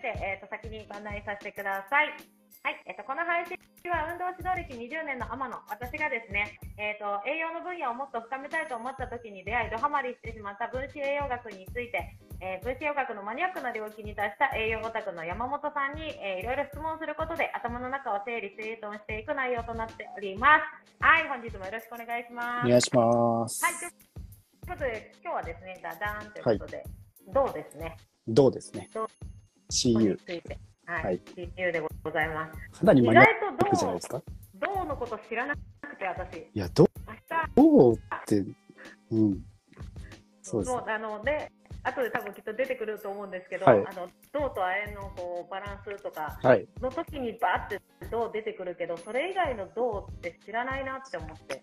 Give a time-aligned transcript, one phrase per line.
[0.00, 2.08] いて、えー、と先にご案内させてください。
[2.64, 3.56] はい、えっと、この配信
[3.88, 21.00] は運動指導歴20年の天野、私がですね、えっと、栄養の分野をもっと深めたいと思った時に出会い、ドハマりしてしまった分子栄養学について、えー、分子栄養学のマニアックな領域に達した栄養オタクの山本さんに、えー、いろいろ質問することで頭の中を整理整頓していく内容となっております。
[21.00, 22.66] はい、本日もよろしくお願いします。
[22.66, 23.64] お願いします。
[23.64, 23.92] はい、という
[24.68, 26.84] ことで、今日はですね、ダダーンということで、
[27.32, 27.96] どうですね？
[28.28, 28.88] どうですね？
[28.92, 29.08] どう？
[29.70, 30.10] CU。
[30.10, 30.58] について。
[30.86, 32.80] はい、はい CU でございます。
[32.80, 34.22] かなり意マニアッ外とどうクじゃないですか？
[34.54, 35.60] どうのこと知らなく
[35.96, 36.38] て、私。
[36.38, 38.44] いや、ど明日、どうって、
[39.10, 39.44] うん。
[40.42, 40.78] そうですも。
[40.78, 41.50] うあので
[41.82, 46.66] 後で多分きっと出てくると思うんですけど、はいあの銅と亜鉛のこうバランスとかはい。
[46.80, 47.80] の時にバーって
[48.10, 51.62] 銅出てくるけど、それ以外の銅って知らないなって思って、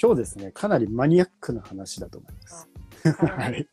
[0.00, 2.68] 今日ですね、かなりマニアックな話だと思います。
[3.20, 3.68] はい。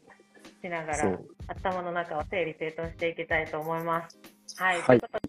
[0.62, 1.20] しながら。
[1.48, 4.18] 頭の中を整理整頓していきたいと思います。
[4.58, 4.82] はい。
[4.82, 5.20] はいというこ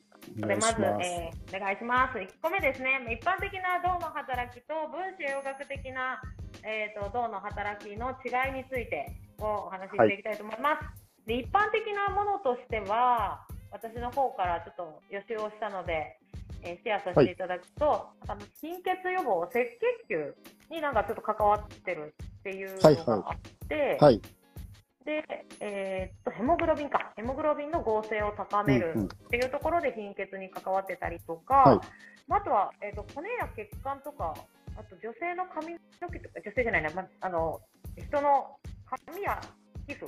[0.41, 0.83] とおで、まず。
[0.83, 2.19] えーお願いします。
[2.19, 6.23] 1個目ですね、一般的な銅の働きと分子栄養学的な、
[6.65, 11.27] えー、と銅の働きの違いについてをお話ししていきたいと思います。
[11.27, 16.19] で一般的なものとしては、私の方からちょっと予習をしたので、
[16.63, 19.77] えーシェアさせていただくと、あの貧血予防、赤血
[20.09, 20.35] 球
[20.71, 24.21] になんかちょっと関わってるっていうのがあって、はい。
[25.05, 25.25] で、
[25.61, 27.13] えーっと、ヘモグロビンか。
[27.17, 31.81] ヘモグロビンの合成を高めるうんうんっていうところで貧血に関わってたりとか、はい
[32.29, 34.35] まあ、あとは、えーっと、骨や血管とか、
[34.77, 37.61] あと女性の髪の毛とか、女性じゃないな、まあの、
[37.97, 38.57] 人の
[39.07, 39.41] 髪や
[39.87, 40.07] 皮膚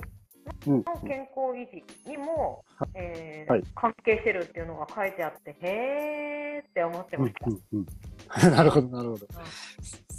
[0.67, 0.83] うん。
[0.83, 7.47] の健康維持にも、えーはい関係してるっていうのが書いてあって、へーって思ってうんました。
[7.47, 7.85] うんうん。
[8.55, 9.27] なるほど、なるほど。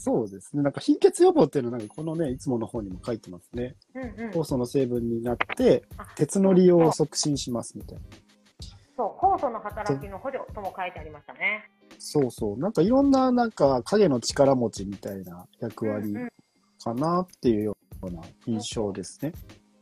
[0.06, 0.62] そうですね。
[0.62, 3.74] なんか貧血予防っていうのは、なんかこのね、いつもの方にも書いてますね。
[3.92, 8.04] うんうん、酵素の成分になって、あ鉄の利用を促進しますみたいな。
[8.96, 11.68] そう、酵素の働きの補助とも書いてありましたね。
[11.98, 12.58] そうそう。
[12.60, 16.28] なんかいろんな、なんか影の力持ちみたいな役割うんうん
[16.84, 19.32] かなっていうような印象ですね。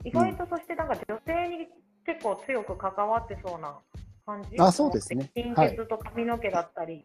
[0.05, 1.69] 意外とそしてなんか女性に
[2.07, 3.77] 結構強く関わってそうな
[4.25, 7.05] 感じあそうですね貧はい血と髪の毛だったり、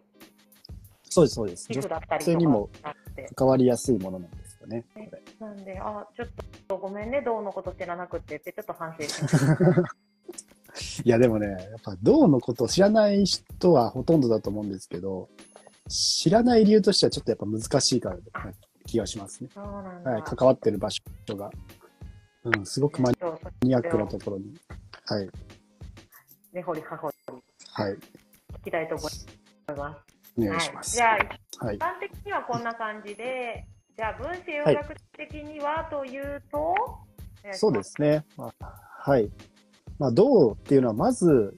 [1.09, 1.67] そうです、そうです。
[1.67, 2.69] 皮女膚だったりとか性にも。
[3.35, 4.85] 関わりやすいものなんですよね。
[5.39, 6.27] なんで、あ、ちょっ
[6.67, 11.03] とごめんね、どうのこと知らなくてって、ちょっと反省しました。
[11.03, 15.29] いや、でもね、やっぱ銅のことを知らない人はほとんどだと思うんですけど、
[15.87, 18.21] 知らない理由としてはちょっとやっぱ難しいからな
[18.85, 19.49] 気がしますね。
[19.55, 21.01] はい、関わってる場所
[21.35, 21.49] が。
[22.45, 23.11] うん、すごくマ
[23.63, 24.57] ニアックなところに。
[25.05, 25.29] はい、
[26.53, 27.15] 根掘り葉掘り
[27.73, 27.99] はい、聞
[28.65, 30.08] きたいと思います。
[30.37, 31.01] お願いします。
[31.01, 33.65] はい、はいじゃあ、一般的にはこんな感じで、
[33.97, 36.73] じゃあ、分子栄養学的にはというと、お
[37.43, 37.83] 願いそうで。
[37.83, 38.25] すね。
[38.37, 39.29] まあ、はい。
[39.97, 41.57] まあ、銅っていうのは、まず、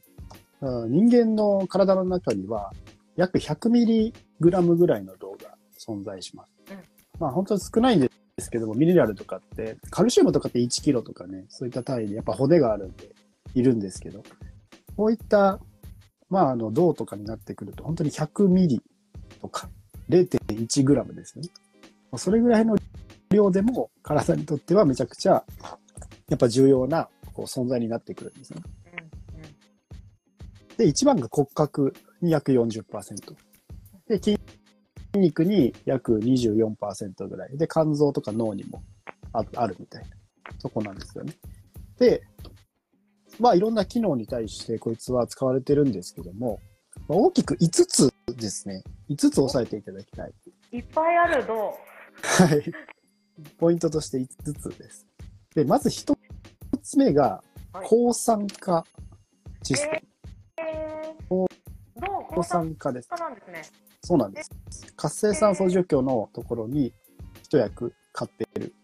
[0.62, 2.72] うん人間の体の中には、
[3.16, 6.54] 約100ミリグラムぐらいの銅が存在します。
[6.72, 6.78] うん
[7.20, 8.10] まあ、本当に少ないんで
[8.40, 13.10] すけども、ミネラルとかって、カルシウムとかって1キロとかね、そういった単位で、やっぱ骨があるんで、
[13.54, 14.24] いるんですけど、
[14.98, 15.60] こういった、
[16.32, 18.82] まあ、あの、銅とかになってくると、本当に100ミリ
[19.42, 19.70] とか、
[20.10, 21.50] 0.1グラムですよね。
[22.10, 22.78] まあそれぐらいの
[23.30, 25.44] 量でも、体にとってはめちゃくちゃ、
[26.30, 28.62] やっぱ重要なこう存在になってくるんですね。
[30.78, 33.36] で、一番が骨格に約40%。
[34.08, 34.40] で、筋
[35.14, 37.58] 肉に約24%ぐらい。
[37.58, 38.82] で、肝臓とか脳にも
[39.34, 40.10] ああるみたいな
[40.60, 41.34] とこなんですよね。
[42.00, 42.24] で、
[43.42, 46.60] まあいろんな機能に対してこいつは使われてるんですけども、
[47.08, 48.84] まあ、大きく5つですね。
[49.10, 50.34] 5つ押さえていただきたい。
[50.72, 51.56] いっぱいある銅。
[51.56, 51.76] は
[52.56, 52.72] い。
[53.58, 55.08] ポイントとして5つです。
[55.56, 56.16] で、まず1
[56.84, 57.44] つ目が
[57.74, 58.86] はい抗酸化
[59.64, 60.68] システム。
[61.28, 61.48] 抗
[62.30, 63.10] 抗酸酸化です。
[63.10, 63.64] 化なんですね。
[64.04, 64.52] そうなんです。
[64.96, 66.94] 活性酸素除去のところに
[67.42, 68.76] 一役買っている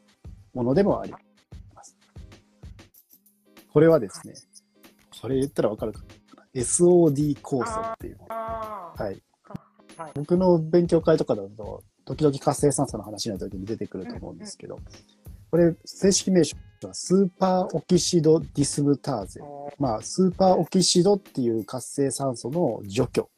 [0.56, 1.96] ものでもあります。
[3.72, 4.34] これはですね、
[5.22, 6.00] これ言ったらわかるか
[6.36, 8.36] な ?SOD 酵素っていうもの。
[8.36, 9.04] ああ。
[9.04, 9.22] はい。
[9.98, 10.12] はい。
[10.16, 14.80] 僕の勉強会とかだと、時々活性酸素の話の時に出てくると思うんですけど、
[15.50, 19.42] これ、正式名称はスーパーオキシドディスムターゼ。
[19.42, 23.30] おまあ、スーパーオキシドっていう活性酸素の除去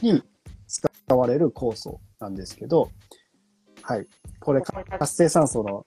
[0.00, 0.22] に
[0.66, 2.90] 使われる酵素なんですけど、
[3.82, 4.06] はい。
[4.40, 5.84] これ、活性酸素の、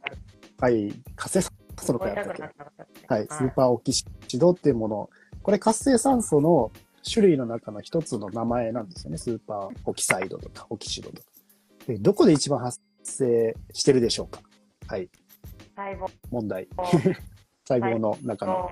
[0.60, 3.14] はい、活性酸素の覚回やったっけ？
[3.14, 4.06] はい、スーパーオキシ
[4.38, 5.10] ドっていうもの。
[5.44, 6.72] これ活性酸素の
[7.12, 9.18] 種類の中の一つの名前なんですよね。
[9.18, 11.28] スーパーオキサイドとかオキシドとか。
[11.88, 14.42] で、どこで一番発生してるでしょうか？
[14.88, 15.10] はい、
[15.76, 16.08] 細胞。
[16.30, 16.68] 問題。
[17.68, 18.72] 細胞の中の、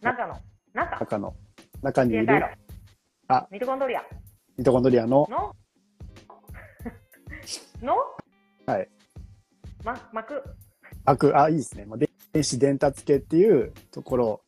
[0.00, 0.40] 中の、
[0.72, 1.36] 中、中の、
[1.82, 2.44] 中にいる。
[3.28, 3.46] あ。
[3.50, 4.02] ミトコンドリア。
[4.56, 5.54] ミトコンドリアの、の。
[7.82, 7.96] の。
[8.66, 8.88] はい。
[9.84, 10.42] ま、膜。
[11.04, 11.84] 膜、あ、いいですね。
[11.86, 11.98] まあ、
[12.32, 14.43] 電子伝達系っていうところ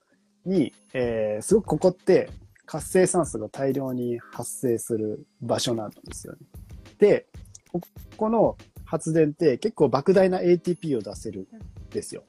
[0.46, 2.30] に、えー、すごくここって
[2.64, 6.38] 活性酸素が大量に発生する場所なんですよね。
[6.98, 7.26] で、
[7.72, 7.80] こ
[8.16, 12.22] この発電って結構莫大な ATP を出せるんですよ。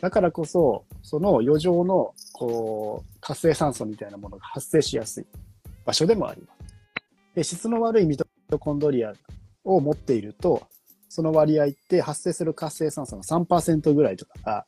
[0.00, 5.26] だからこそ、その余剰の、こう、活性酸素みたいなものが発生しやすい
[5.86, 6.74] 場所でもあります。
[7.34, 8.26] で、質の悪いミト
[8.58, 9.14] コンドリア
[9.64, 10.66] を持っていると、
[11.08, 14.64] その割合って発生する活性酸素の3%ぐらいとかが、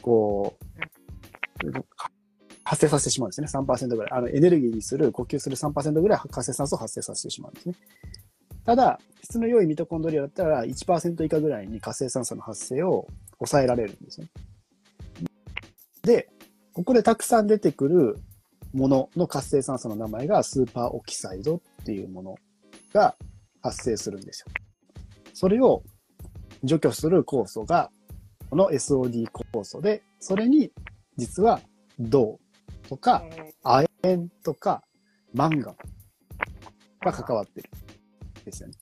[0.00, 0.97] こう、
[2.64, 3.46] 発生させてしまうんですね。
[3.46, 4.10] 3%ぐらい。
[4.12, 7.74] あの、エネルギーにする、呼吸する3%ぐらい活性酸素を発生させてしまうんですね。
[8.64, 13.06] ただ、質の良いミトコンドリアだったら1%以下ぐらいに活性酸素の発生を
[13.38, 14.28] 抑えられるんですね。
[16.02, 16.28] で、
[16.74, 18.18] ここでたくさん出てくる
[18.74, 22.36] ものの活性酸素の名前がスーパーオキサイドっていうもの
[22.92, 23.16] が
[23.62, 24.46] 発生するんですよ。
[25.32, 25.82] それを
[26.62, 27.90] 除去する酵素が
[28.50, 30.72] この SOD 酵素で、それに
[31.18, 31.60] 実は
[31.98, 32.38] 銅
[32.88, 33.22] とか
[33.62, 34.82] 亜鉛とか
[35.34, 35.76] マンガン
[37.04, 37.70] が関わってる
[38.44, 38.74] ですよね。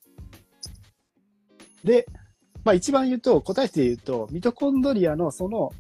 [1.83, 2.07] で、
[2.65, 5.73] まあ一番言うと、答えて言うと、ミトコンドリアのその、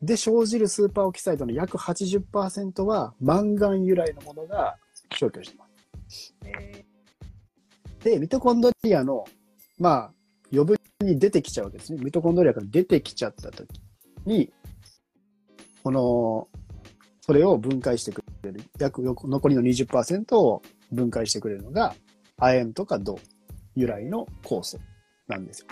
[0.00, 4.76] で生じるスーパーオキサイドの約80%はマンガン由来のものが
[5.12, 5.66] 消去してま
[6.08, 6.34] す。
[8.02, 9.24] で、ミトコンドリアの、
[9.78, 10.12] まあ、
[10.52, 12.00] 余分に出てきちゃうわけですね。
[12.02, 13.80] ミトコンドリアから出てきちゃった時
[14.26, 14.52] に、
[15.82, 16.48] この、
[17.20, 21.94] それを分解してくれる、約残りの20%を分解してくれるのが、
[22.38, 23.18] 亜鉛とか銅
[23.74, 24.78] 由来の酵素
[25.28, 25.66] なんですよ。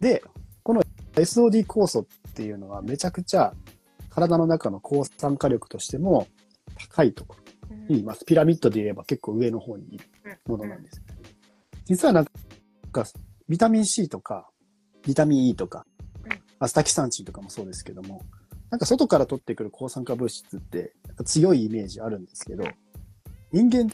[0.00, 0.22] で、
[0.62, 0.82] この
[1.14, 3.54] SOD 酵素っていうのはめちゃくちゃ
[4.10, 6.26] 体の中の抗酸化力としても
[6.76, 8.24] 高いところーにいます。
[8.24, 10.04] ピラミッドで言えば結構上の方にいる
[10.46, 11.02] ものなんですよ。
[11.84, 12.24] 実はなん
[12.92, 13.04] か、
[13.48, 14.48] ビタミン C とか、
[15.04, 15.84] ビタミン E とか
[16.24, 18.22] うん、アスタキサンチンとかもそうですけども、
[18.72, 20.94] なんか外から取ってくる抗酸化物質って
[21.26, 22.64] 強いイメージあるんですけど、
[23.52, 23.88] 人間っ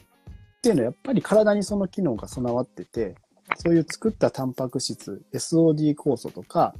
[0.62, 3.16] ていうのはやっぱり体にその機能が備わってて、
[3.56, 6.76] そういう作ったタンパク質、SOD 酵素とか、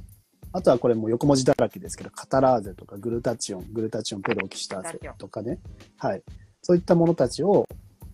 [0.53, 5.59] あとはこれもう横文字だらけですけど、カタラーゼとかグルタチオン、グルタチオンペロキシターゼとかね、
[5.97, 6.23] はい。
[6.61, 7.67] そういったものたちを、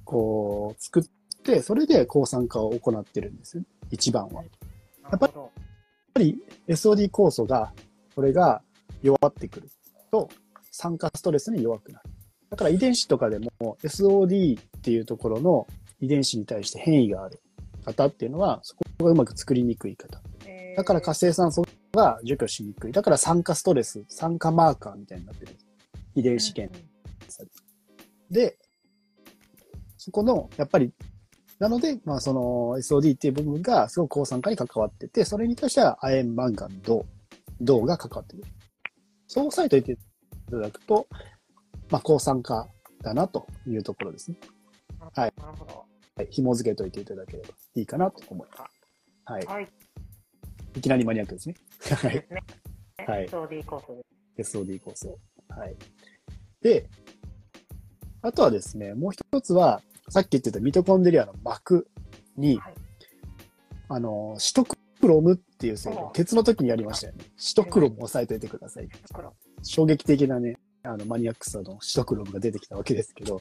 [0.03, 1.03] こう、作っ
[1.43, 3.63] て、それで抗酸化を行ってるんですよ。
[3.91, 4.43] 一番は。
[5.11, 5.49] やっぱりやっ
[6.11, 7.71] ぱり SOD 酵素が、
[8.15, 8.63] これが
[9.05, 9.69] 弱ってくる
[10.11, 10.29] と、
[10.71, 12.09] 酸化ストレスに弱くなる。
[12.49, 15.67] だから遺伝子とかでも SOD っていうところの
[15.99, 17.41] 遺伝子に対して変異がある
[17.83, 20.21] 方っていうのは、そこがうまく作りにくい方。
[20.45, 21.63] えーだから活性酸素
[21.93, 22.91] が除去しにくい。
[22.91, 25.55] だから酸化ストレス、酸化マーカーみたいになってる。
[26.15, 26.77] 遺伝子検
[27.29, 27.49] 査で。
[28.29, 28.57] で、
[29.97, 30.91] そこの、やっぱり、
[31.59, 37.05] なので、まあその SOD っていう部分がすごく抗酸化に関わってて、それに対しては亜鉛、マンガン、銅、
[37.61, 38.47] 銅が関わってくる。
[39.35, 39.97] そう押さえておいてい
[40.49, 41.07] ただくと、
[41.89, 42.69] まあ抗酸化
[43.01, 44.37] だなというところですね。
[45.13, 45.85] はいなるほど。
[46.15, 48.63] はい、紐付けといていただければいいかなと思います。
[49.25, 49.45] はい。
[49.45, 49.67] はい。
[50.77, 51.55] いきなりマニアックですね。
[51.81, 52.25] はい。
[53.05, 54.05] はい SOD コース
[54.37, 54.57] です。
[54.57, 55.09] SOD 構成。
[55.49, 55.75] はい。
[56.61, 56.87] で、
[58.21, 61.89] あとはですね、もう一つは、さっき言ってたミトコンデリアの膜
[62.37, 62.73] に、はい
[63.89, 64.63] あの、シト
[65.05, 67.25] クロムっていう成分お、鉄の時にやりましたよね。
[67.37, 68.89] シトクロム押さえておいてください。
[69.13, 73.39] 黒衝撃的なね、あの、マニアックさのシトクロムが出てきたわけですけど、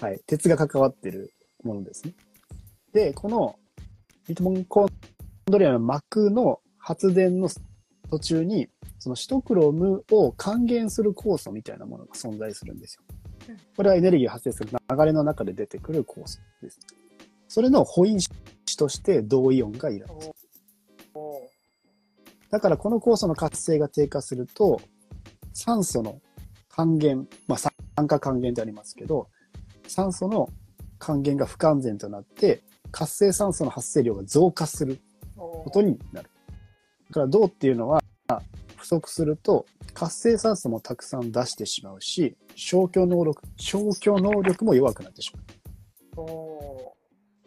[0.00, 0.20] はい。
[0.26, 2.14] 鉄が関わってるものですね。
[2.94, 3.58] で、この
[4.28, 4.88] ミトコン
[5.44, 7.50] ドリアの膜の発電の
[8.10, 8.68] 途中に、
[8.98, 13.02] そのシトクロムを還元する酵素みたいなものが存在するんですよ
[13.50, 13.56] うん。
[13.76, 16.80] これはエネルギーが発生する流れの中で出てくる酵素です。
[17.48, 18.30] それの保因子
[18.78, 20.43] として銅イオンがいるんです。
[22.54, 24.80] だからこの酵素の活性が低下すると、
[25.52, 26.20] 酸素の
[26.68, 27.72] 還元、まあ酸
[28.06, 29.26] 化還元でありますけど、
[29.88, 30.48] 酸素の
[31.00, 35.00] 還元が不完全となって、活性酸素の発生量が増加する
[35.34, 36.30] ことになる。
[37.08, 38.00] だから銅っていうのは
[38.76, 46.24] 不足すると活性酸素もたくさん出してしまうし、消去能力、消去能力も弱くなってしまう。
[46.24, 46.94] お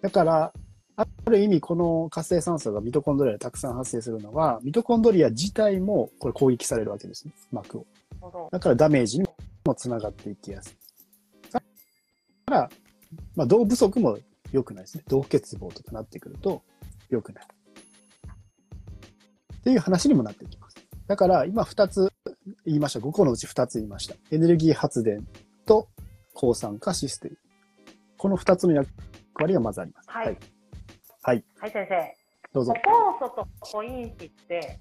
[0.02, 0.54] だから、
[0.98, 7.86] ある意味この活性酸素がミトコンドリアでたくさん発生するのは、ミトコンドリア自体もこれ攻撃されるわけですね、膜を。
[8.52, 9.28] だからダメージに
[9.64, 11.54] もつながっていきやすい。
[11.54, 11.66] だか
[12.48, 12.70] ら、
[13.36, 14.18] まあ、銅不足も
[14.52, 15.04] 良くないですね。
[15.08, 16.64] 銅欠乏とかなってくると
[17.10, 17.44] 良くない。
[17.44, 17.48] っ
[19.62, 20.78] ていう話にもなってきます。
[21.06, 22.12] だから今2つ
[22.66, 23.00] 言いました。
[23.00, 24.16] 5個のうち2つ言いました。
[24.32, 25.28] エネルギー発電
[25.68, 25.90] と
[26.34, 27.38] 抗酸化システム。
[28.18, 28.90] この二つの役
[29.36, 30.10] 割がまずあります。
[30.10, 30.57] はいはい。
[31.28, 31.44] はい。
[31.60, 32.16] はい、先生。
[32.54, 32.90] どうぞ歩。
[32.90, 34.80] 酵素とコイン子って、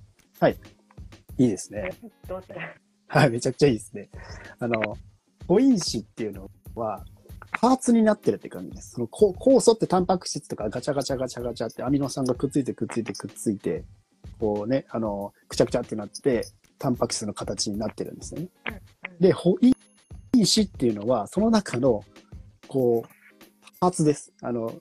[1.38, 1.90] いいですね。
[2.28, 2.72] どうしたら
[3.08, 4.08] はい、めちゃくちゃいいですね。
[4.60, 4.96] あの、
[5.48, 7.04] 誤因子っていうのは、
[7.50, 8.92] パーツになってるって感じです。
[8.92, 13.82] そのこ酵素ってタンパク質とかガチャガチャガチャガチャってアミノ酸がくっついてくっついてくっついて、
[14.38, 16.46] こうね、あの、くちゃくちゃってなって、
[16.78, 18.48] タンパク質の形になってるんですよね。
[19.18, 19.72] で、ホイ
[20.38, 22.04] ン子っていうのは、その中の、
[22.68, 23.08] こう、
[23.80, 24.32] パーツです。
[24.42, 24.72] あの、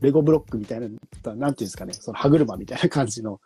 [0.00, 1.00] レゴブロックみたいな、なんてい
[1.32, 3.40] うんですかね、その歯車みたいな感じの、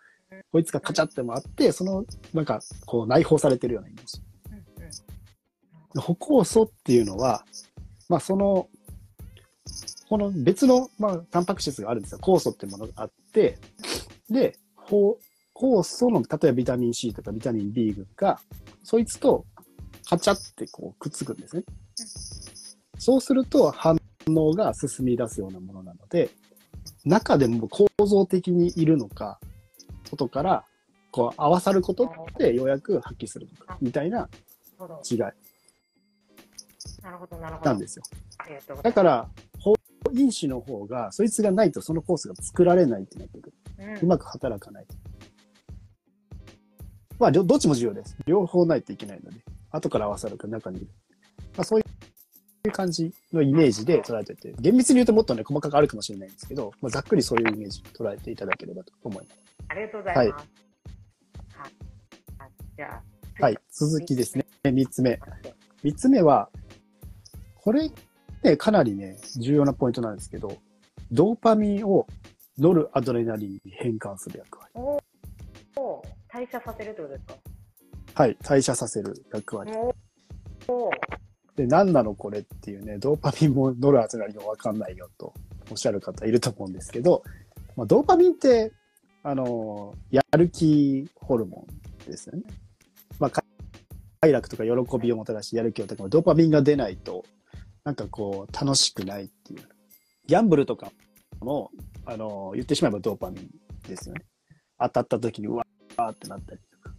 [0.53, 2.05] こいつがカチャってもあって、その、
[2.35, 4.21] なんか、こう内包されてるようなイメージ。
[6.01, 7.45] 歩酵素っていうのは、
[8.09, 8.69] まあその、
[10.09, 12.19] この別の、まあ、タンパク質があるんですよ。
[12.19, 13.59] 酵素っていうものがあって、
[14.29, 15.19] で、ほ
[15.55, 18.41] 酵素の、例えばビタミン C とかビタミン B 群が、
[18.83, 19.45] そいつと
[20.09, 21.63] カチャってこうくっつくんですね。
[22.99, 24.01] そうすると反
[24.35, 26.31] 応が進み出すようなものなので、
[27.05, 29.39] 中でも構造的にいるのか、
[30.05, 30.65] 外から
[31.11, 34.29] こう合わさることでようやく発揮するのか、みたいな。
[35.11, 35.19] 違い
[37.03, 37.71] なるほど、なるほど。
[37.71, 38.05] なんですよ。
[38.83, 39.75] だから、法
[40.13, 43.55] 因子の方が、そいつがないとそのコースが作られないってなってくる。
[44.03, 44.87] うまく働かない。
[47.19, 48.17] まあ、両どっちも重要です。
[48.27, 50.89] 両方ないといけないので、後から合わさるか中にいる。
[51.57, 51.85] まあ、そうい
[52.69, 59.41] う感じのイメージで捉えてて、厳密に言うともっとね、細かくあるかもしれないんですけど、まあ、ざっくりそういうイメージ捉えていただければと思います。
[59.69, 60.49] ありがとうございます。
[61.57, 61.67] はい。
[62.39, 63.03] はいじゃ
[63.39, 63.59] あ、はい。
[63.71, 64.47] 続きですね。
[64.65, 65.17] 三つ目。
[65.17, 66.51] 待って三つ目は、
[67.57, 67.91] これ、
[68.43, 70.57] ね、かなりね、重要なポイントなんですけど、
[71.13, 72.07] ドーパミンを
[72.59, 74.71] ノルアドレナリンに変換する役割。
[74.75, 75.03] お
[75.81, 76.03] お
[76.33, 77.35] 代謝させるってことですか？
[78.15, 78.37] はい。
[78.43, 79.73] 代謝させる役割。
[79.73, 79.95] お
[80.73, 80.91] お
[81.61, 85.35] で、何なのこれっていうね、ドーパミンもノルアドレナリンもわかんないよと
[85.71, 87.23] おっしゃる方いると思うんですけど、
[87.77, 88.73] まあ、ドーパミンって、
[89.23, 91.67] あの、やる気ホルモ
[92.07, 92.45] ンですよね。
[93.19, 93.31] まあ、
[94.21, 96.11] 快楽とか喜びをもたらし、やる気を高める。
[96.11, 97.27] ドーパミンが出ないと、
[97.85, 99.63] なんかこう、楽しくないっていう。
[100.27, 100.93] ギャンブルとか
[101.41, 101.71] も、
[102.07, 103.51] あの、言ってしまえばドーパミン
[103.87, 104.25] ですよね。
[104.79, 106.95] 当たった時にうわーってなったりとか。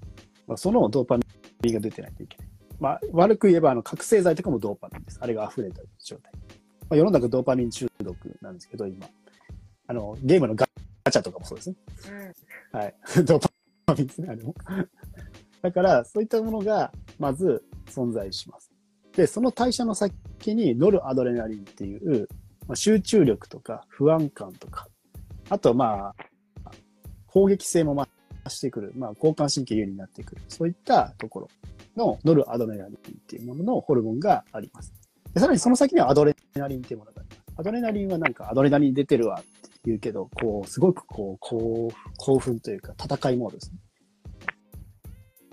[0.45, 1.23] まあ、そのドーパミ
[1.71, 2.50] ンが出てないといけない。
[2.81, 5.19] まあ、悪く言えば、あの、覚醒剤とかもドーパミンです。
[5.21, 6.33] あれが溢れた状態。
[6.89, 9.07] まあ、世の中ドーパミン中毒なんですけど、今。
[9.85, 11.75] あの、ゲームのガチャとかもそうですね。
[12.73, 12.79] うん。
[12.79, 12.95] はい。
[13.23, 13.51] ドー
[13.85, 14.55] パミンですね、あれも。
[15.61, 18.71] だから、そういったものが、まず存在します。
[19.15, 22.27] で、その代謝の先にノルアドレナリンっていう、
[22.67, 24.87] まあ、集中力とか不安感とか、
[25.49, 26.71] あと、まあ、
[27.27, 28.07] 攻撃性も増
[28.49, 31.49] してくる、まあ、交感神経優位になってくる、そういったところ
[31.97, 34.93] のノルアドレナリンっていうもののホルモンがあります。
[35.33, 37.41] でさらにその先にはアドレナリンっていうものがあります。
[37.57, 43.77] アドレナリンはなんかアドレナリン出てるわって言うけど、こう、すごくこう、こう興奮というか戦いモードですね。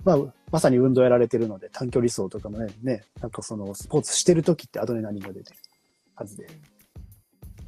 [0.03, 0.17] まあ、
[0.51, 5.57] まさに運動やられてるので、短距離走とかもね、ね、なんかそのスポーツしてる時ってアドレナリンが出てる
[6.15, 6.47] はずで。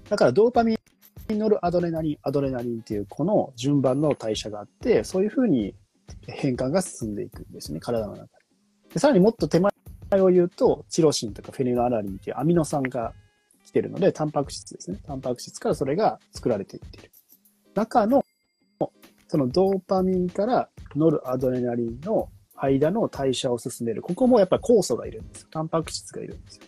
[0.10, 5.76] だからドーパミン、ノルアドレナリン、アドレナリンっていうこの順番の代謝があって、そういうふうに
[6.28, 8.41] 変換が進んでいくんですね、体の中で。
[8.94, 9.72] でさらにもっと手前
[10.22, 13.14] を言うと、チロシンとかフェニルアラリンっていうアミノ酸が
[13.66, 15.00] 来てるので、タンパク質ですね。
[15.06, 17.12] タンパク質からそれが作られていっている。
[17.74, 18.26] 中の、
[19.28, 24.02] そのドーパミンからノルアドレナリンの間の代謝を進める。
[24.02, 25.48] ここもやっぱり酵素がいるんですよ。
[25.52, 26.64] タンパク質がいるんですよ。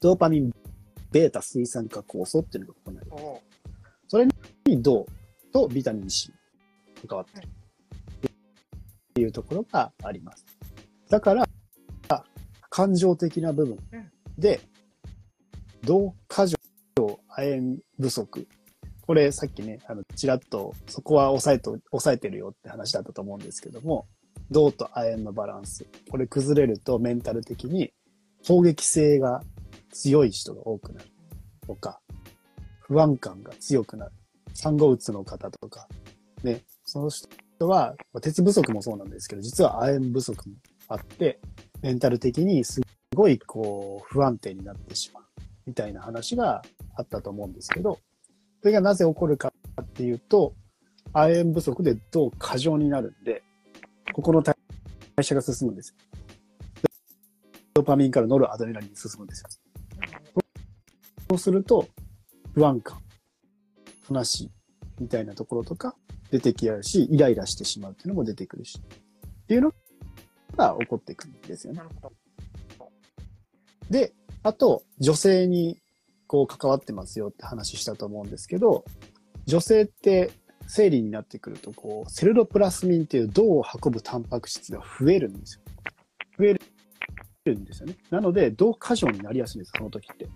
[0.00, 0.52] ドーパミン、
[1.12, 3.10] ベータ水酸化酵素っていうのがここにある。
[3.12, 3.40] お
[4.66, 5.06] に銅
[5.52, 6.32] とビタミン C
[7.06, 7.50] 関わってるっ
[9.14, 10.44] ていうところがあります。
[11.08, 11.47] だから、
[12.78, 13.76] 感情的な部分
[14.38, 14.60] で、
[15.82, 16.56] 銅過剰
[17.28, 18.46] 亜鉛不足。
[19.04, 24.06] これさっきね、あの、ちらっとそこは抑えと、抑えてるよって話だったと思うんですけども、
[24.52, 25.86] 銅と亜鉛のバランス。
[26.08, 27.92] これ崩れるとメンタル的に
[28.46, 29.42] 攻撃性が
[29.90, 31.08] 強い人が多くなる
[31.66, 32.00] とか、
[32.82, 34.12] 不安感が強くなる。
[34.54, 35.88] 産後うつの方とか、
[36.44, 40.54] ね、その人は、まあ鉄不足もそうなんですけど、実は亜鉛不足も
[40.86, 41.40] あって、
[41.82, 42.80] メンタル的にす
[43.14, 45.24] ごいこう不安定になってしまう
[45.66, 46.62] みたいな話が
[46.96, 47.98] あったと思うんですけど、
[48.60, 50.54] それがなぜ起こるかっていうと、
[51.12, 53.42] 亜鉛不足で銅過剰になるんで、
[54.12, 54.56] ここの代
[55.22, 55.94] 謝が進むんですよ。
[57.74, 59.48] ドーパミンからノルアドレナリンに進むんですよ。
[61.30, 61.86] そうすると、
[62.54, 62.98] 不安感、
[64.10, 64.50] 悲しい
[64.98, 65.94] みたいなところとか
[66.30, 69.72] 出てきやるし、イライラしてしまうっていうのも出てくるし、っていうの
[70.58, 71.80] が起こってくるんですよね。
[73.88, 74.12] で、
[74.42, 75.78] あと、女性に
[76.26, 78.84] こう関わってますよって話したと思うんですけど、
[79.46, 80.30] 女性って
[80.66, 85.62] 生理になってくると、こう、セルロプラスミンっていう銅を運ぶタンパク質が増えるんですよ。
[86.38, 86.54] 増え
[87.46, 87.96] るんですよね。
[88.10, 90.28] なので、銅過剰になりやすいんです、その時って。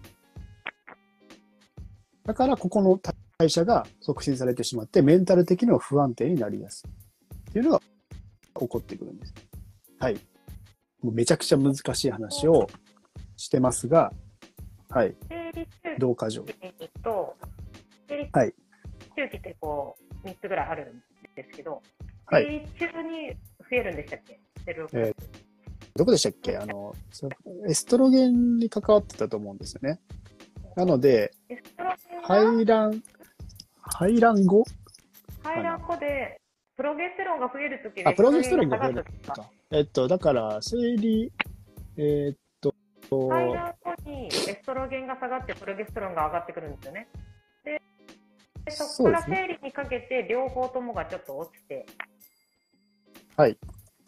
[2.24, 2.98] だから、ここの
[3.38, 6.90] 代謝が促進されてしまって、メンタル的にも不安定になりやすい。
[7.50, 7.80] っていうのが
[8.58, 9.34] 起こってくるんです。
[10.02, 10.14] はい。
[11.00, 12.66] もうめちゃくちゃ難しい話を
[13.36, 14.12] してますが、
[14.90, 15.14] はい。
[15.28, 16.42] 生理周銅過剰。
[16.42, 16.54] 期
[17.04, 17.36] と、
[18.08, 18.52] 生理はい
[19.16, 20.98] 周期ってこう、3つぐらいあるん
[21.36, 21.80] ですけど、
[22.26, 23.36] はい生理中に増
[23.70, 24.40] えるんでしたっけ？
[24.66, 25.14] え
[25.94, 26.56] どこでしたっけ？
[26.56, 27.28] あの、そ
[27.68, 30.00] エストロゲンに関わってたと思うんですよね。
[30.74, 31.32] なので、
[32.24, 33.00] 排卵、
[33.82, 34.64] 排卵後？
[35.44, 36.40] 排卵後で、
[36.76, 39.48] プロゲステロンが増えるときあ、プロゲステロンが増えるか。
[39.74, 41.32] えっと、だから、生理、
[41.96, 42.74] えーっと、
[43.30, 47.08] 排卵後にエストロゲンが下がってプロゲステロンが上がってくるんですよね。
[47.64, 47.80] で、
[48.66, 51.86] でそこから生理にかけて両方ともがちょっと落ちて、
[53.34, 53.52] はい。
[53.52, 53.60] って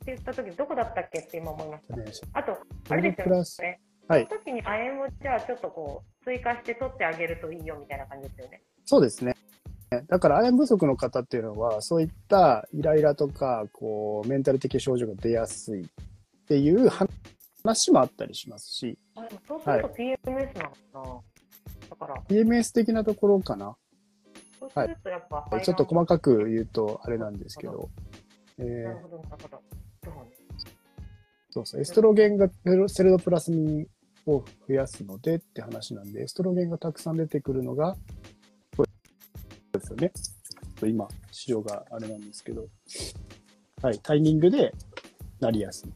[0.05, 1.97] 言ったときどこだったっけって今思いました。
[1.97, 2.05] ね
[2.35, 2.53] あと、
[2.85, 3.81] プあれですよね。
[4.07, 8.63] はいその時に亜鉛をじゃあちょっとこう追加して取ってあげるといいよみたいな感じですよね。
[8.85, 9.35] そうですね。
[10.03, 15.87] だから、亜鉛不足の方っていうのは、そういったイライラとか、こう、メンタル的症状が出やすいっ
[16.47, 16.89] ていう
[17.63, 21.21] 話もあったりしますし、あそうすると PMS なのかな。
[21.91, 23.77] だから、PMS 的なところかな。
[24.59, 27.91] そうするとやっぱ、ちょっと細かく言うと、あれなんですけど、
[28.59, 28.85] えー。
[28.85, 29.63] なるほど、なるほど。
[30.05, 30.45] そうね
[31.67, 31.81] そう。
[31.81, 33.87] エストロゲンがセルセルロプラスミン
[34.27, 37.97] を増やすのでって話なんで、エストロゲンがたくさん出てくるのが、
[39.79, 40.13] ですよね。
[40.83, 42.67] 今、資料があれなんですけど、
[43.83, 44.73] はい、タイミングで
[45.41, 45.93] なりやすい。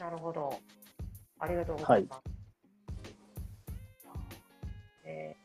[0.00, 0.58] なるほど。
[1.38, 2.22] ありがとうございます。
[5.04, 5.36] え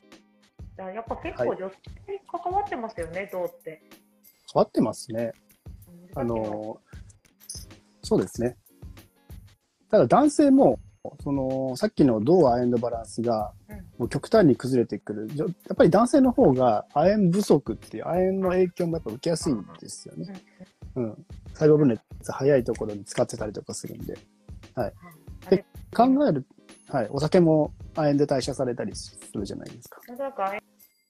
[0.76, 1.76] ー、だからやっぱ結構はい女性
[2.14, 3.82] に関わってますよね、銅って。
[4.54, 5.32] 変わってますね。
[6.16, 6.82] あの、
[8.04, 8.58] そうですね。
[9.90, 10.80] ただ男性も、
[11.24, 15.28] その、さっきの銅亜鉛のバランスがうん、もう極端に崩れてくる。
[15.36, 20.34] やっぱり男性の方が亜鉛不足っていう亜鉛の影響もやっぱ受けやすいんですよね。
[20.96, 21.26] うん。
[21.54, 24.18] 細胞分裂早いところに使ってたりとかするんで。
[24.76, 24.92] あ
[25.50, 26.46] でれ考える、
[26.88, 27.08] はい。
[27.10, 30.00] お酒も亜鉛で代謝されたりするじゃないですか。
[30.08, 30.62] なんか亜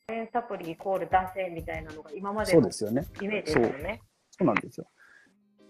[0.07, 3.05] 鉛サプリイコール男性みたいなのが今までのそうですよね。
[3.21, 4.01] イメージですよね。
[4.31, 4.87] そうなんですよ。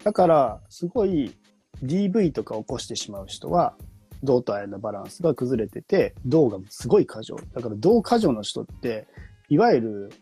[0.04, 1.36] だから、すごい
[1.82, 3.76] DV とか起こしてしまう人は、
[4.22, 7.36] 銅と亜鉛のバランスが崩れてて、銅がすごい過剰。
[7.54, 9.06] だから銅過剰の人って、
[9.48, 10.12] いわゆる、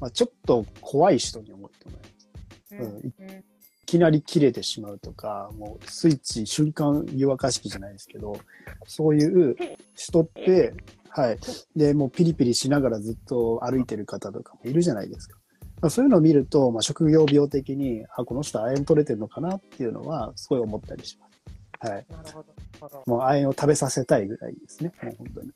[0.00, 3.20] まあ、ちょっと怖い人に思ってもらえます。
[3.20, 3.44] うんうん
[3.90, 8.38] いきなり切れてしまうとか、もうスイッチ瞬間湯沸かし器じゃないですけど、
[8.86, 9.56] そういう
[9.96, 10.72] 人って、
[11.08, 11.38] はい。
[11.74, 15.40] で、もうピリピリしながらずっと歩いてる方とかもいるじゃないですか。
[15.80, 21.90] まあそういうのを見ると、まあ、職業病的に、あ、この人亜鉛取れてるのかなっていうのは、すごい思ったりします。
[21.90, 22.06] はい。
[22.08, 22.59] なるほど。
[23.06, 24.92] もう亜鉛を食べさせたいぐらいですね。
[25.02, 25.50] もう本当に。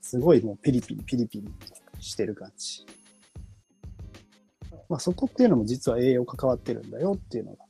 [0.00, 1.48] すごいもうピリピリピリピリ
[1.98, 2.86] してる感じ。
[4.88, 7.64] まあそこっていうのも実は栄養関わってるんだよっていうのが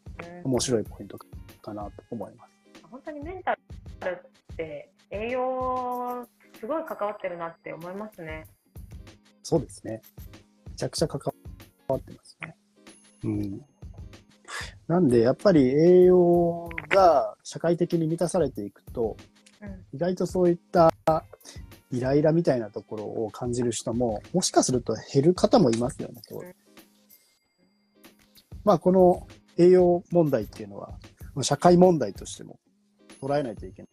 [0.44, 1.18] うん面白いポイント
[1.62, 2.52] かなと思います。
[2.90, 3.60] 本当にメンタル
[4.52, 6.26] って栄養
[6.58, 8.44] すごい関わってるなって思いますね。
[9.42, 10.02] そうですね。
[10.70, 11.20] めちゃくちゃ関
[11.88, 12.56] わってますね。
[13.24, 13.64] うん。
[14.86, 19.16] なんで、やっぱり栄養が社会的に満たされていくと、
[19.60, 19.84] うん。
[19.94, 20.92] 意外とそういった
[21.90, 26.54] イライラみたいなところを感じる人も、もしかすると減る方もいますよね、今日
[28.64, 29.26] まあ、この
[29.58, 30.98] 栄養問題っていうのは、
[31.34, 32.58] まあ社会問題としても
[33.20, 33.84] 捉えないといけ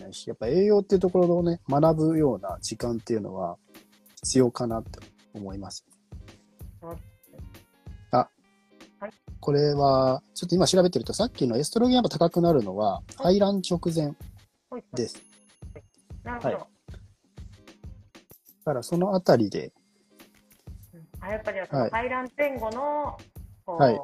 [0.00, 3.56] ないし、やっぱ栄養っていうところをね、学ぶような時間っていうのは
[4.22, 4.98] 必要かなって
[5.34, 5.86] 思います。
[9.44, 14.14] これは、ちょっと今調べてると、さっきのエストロゲンやっぱ高くなるのは、排卵直前
[14.94, 15.22] です。
[16.24, 16.42] はい。
[16.44, 16.58] だ
[18.64, 19.70] からそのあたりで、
[20.94, 21.06] うん。
[21.20, 21.84] あやっぱりそはい。
[21.84, 23.18] の排卵前後の
[23.66, 24.00] はい。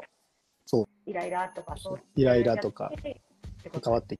[0.66, 0.86] そう。
[1.06, 2.00] イライラとかそう。
[2.16, 2.92] イライラとか
[3.82, 4.18] 関わって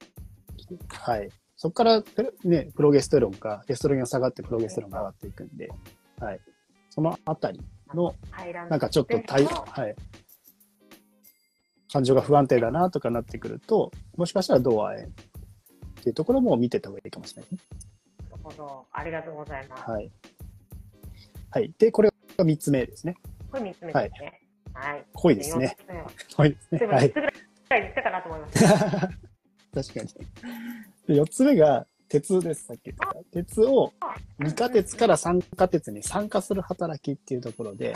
[0.57, 1.29] きて、はい。
[1.55, 2.03] そこから、
[2.45, 5.69] ね、プロゲステロンか、エストロゲンが下がってプロゲステロンが上がっていくんで、
[6.19, 6.41] はい。
[6.89, 7.61] そのあたり
[7.93, 9.95] の、排卵なんかちょっと体、はい。
[11.93, 15.09] 感情が不安定だなとかなってくると、もしかしたらドアへっ
[16.03, 17.59] ていうところも見てた方がいいかもしれないね。
[18.31, 18.87] なるほど。
[18.93, 19.91] ありがとうございます。
[19.91, 20.11] はい。
[21.51, 21.75] はい。
[21.79, 23.17] で、これが3つ目ですね。
[23.51, 24.41] これ三つ目ですね。
[24.73, 25.05] はい。
[25.13, 25.77] 濃いですね。
[26.37, 26.87] 濃いですね。
[26.87, 27.09] はい。
[27.09, 27.33] 三つぐらい
[27.71, 28.65] 言ったかなと思います。
[29.91, 31.15] 確かに。
[31.15, 33.15] で4つ目が鉄です、さっき言った。
[33.33, 33.93] 鉄を
[34.39, 37.95] 二価鉄から酸化鉄に酸化する働きっていうところで、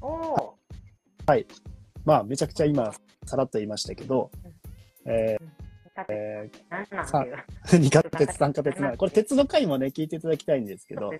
[0.00, 0.56] おお
[2.04, 2.92] まあ、めちゃくちゃ今、
[3.26, 4.30] さらっと言いましたけど、
[5.04, 6.50] えー、え。
[7.64, 11.10] ー、 二価鉄、酸化鉄なこれ鉄の回もね、聞いていただきたいんですけど、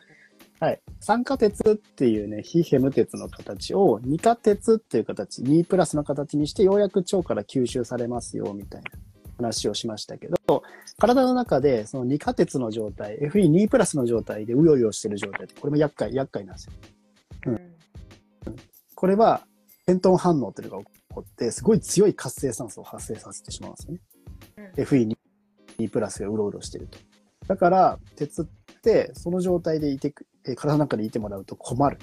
[0.59, 0.81] はい。
[1.01, 8.91] 酸化鉄っていうね、非ヘム鉄の形を二価鉄っていう形、2プラスの形にしてようやく腸から吸収されますよ、みたいな
[9.39, 10.63] 話をしましたけど、
[10.99, 16.73] 体の中でその二価鉄の状態、FE2 プラスの状態でうようよしてる状態って、これも厄介、厄介なんですよ。
[17.47, 17.71] うん
[19.01, 19.47] これは、
[19.91, 24.01] ペントン反応っていうのが起こって、すごい強い活性酸素を発生させてしまうんですよね。
[24.77, 26.99] うん FE2 プラスがうろうろしてると。
[27.49, 28.45] だから、鉄っ
[28.83, 30.15] て、その状態でいて
[30.55, 31.99] 体の中でいてもらうと困る。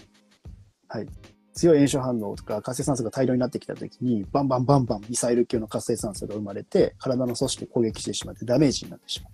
[0.89, 1.07] はい。
[1.53, 9.31] 強い炎症反応とか活性酸素が大量になってきたときに、バンバンバンバンミサイル級の活性酸素が生まれて、体の組織を攻撃してしまってダメージになってしまう。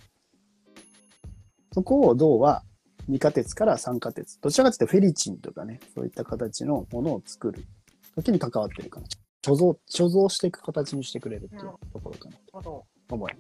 [1.71, 2.63] そこを銅は
[3.07, 4.39] 二価鉄から酸化鉄。
[4.39, 7.65] どちらかというとフェリチンとかね、そういった形のものを作る
[8.15, 9.07] 時に関わっているかな。
[9.41, 12.61] 貯蔵、貯蔵していく形にしてくれるっていうところかな。
[12.61, 13.39] と思いま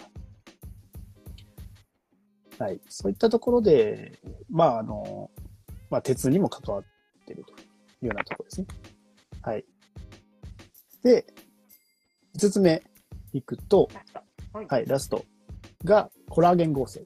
[2.57, 2.61] す。
[2.61, 2.81] はい。
[2.89, 5.31] そういったところで、まあ、あの、
[5.89, 6.83] まあ、鉄にも関わっ
[7.25, 7.55] ているとい
[8.03, 8.67] うようなところですね。
[9.41, 9.65] はい。
[11.03, 11.25] で、
[12.37, 12.83] 5つ目
[13.31, 13.89] いくと。
[14.53, 14.65] はい。
[14.67, 15.25] はい、ラスト
[15.83, 17.05] がコラーゲン合成に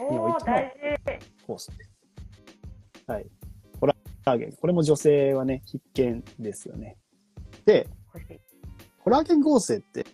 [0.00, 0.72] おいても大
[1.06, 1.44] 事。
[1.46, 1.90] 酵素です。
[3.06, 3.26] はい。
[4.28, 4.52] コラーゲン。
[4.52, 6.96] これも女性はね、必見ですよね。
[7.64, 7.88] で、
[9.02, 10.04] コラーゲン合成って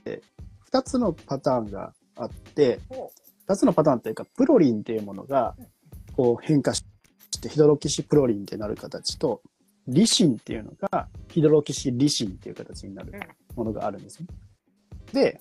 [0.70, 3.10] 2つのパターンがあって、お
[3.48, 5.56] 2つのパターンというか、プロリンっていうものが、
[6.16, 6.84] こう変化し
[7.40, 9.42] て、ヒドロキシプロリンってなる形と、
[9.88, 13.12] リシンっていうのが、ヒドロキシリシンっていう形になる
[13.56, 14.28] ものがあるんですね。
[15.12, 15.40] で、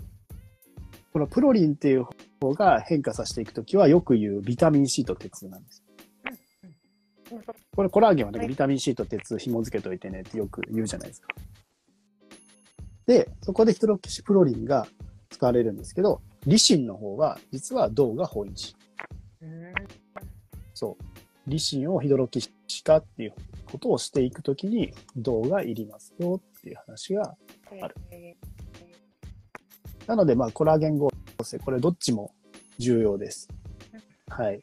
[1.13, 2.07] このプロリンっていう
[2.41, 5.82] 方が変化させていくときは、よく言うビタミン C と鉄なんです。
[7.75, 11.29] これコラーゲンはね、はいビタミン C と鉄紐付けといてねってよく言うじゃないですか。
[13.05, 14.87] で、そこでヒドロキシプロリンが
[15.29, 18.75] 使われるんですけど、リシンの方は、実は銅が本一。
[19.41, 19.73] うん
[20.73, 21.49] そう。
[21.49, 22.51] リシンをヒドロキシ
[22.83, 23.33] 化っていう
[23.65, 27.35] ことをしていくときに、銅がいりますよっていう話が。
[27.81, 28.35] あるえ
[30.07, 31.09] なので、まあ、コラーゲン合
[31.43, 32.33] 成、これどっちも
[32.77, 33.49] 重要です。
[34.27, 34.61] はい。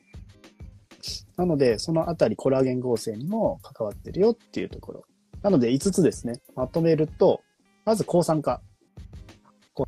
[1.41, 5.05] なので、そのあたりコラーゲン合成にも関わってるよっていうところ。
[5.41, 6.35] なので、5つですね。
[6.55, 7.41] まとめると、
[7.87, 8.61] まず抗酸化。
[9.73, 9.87] 抗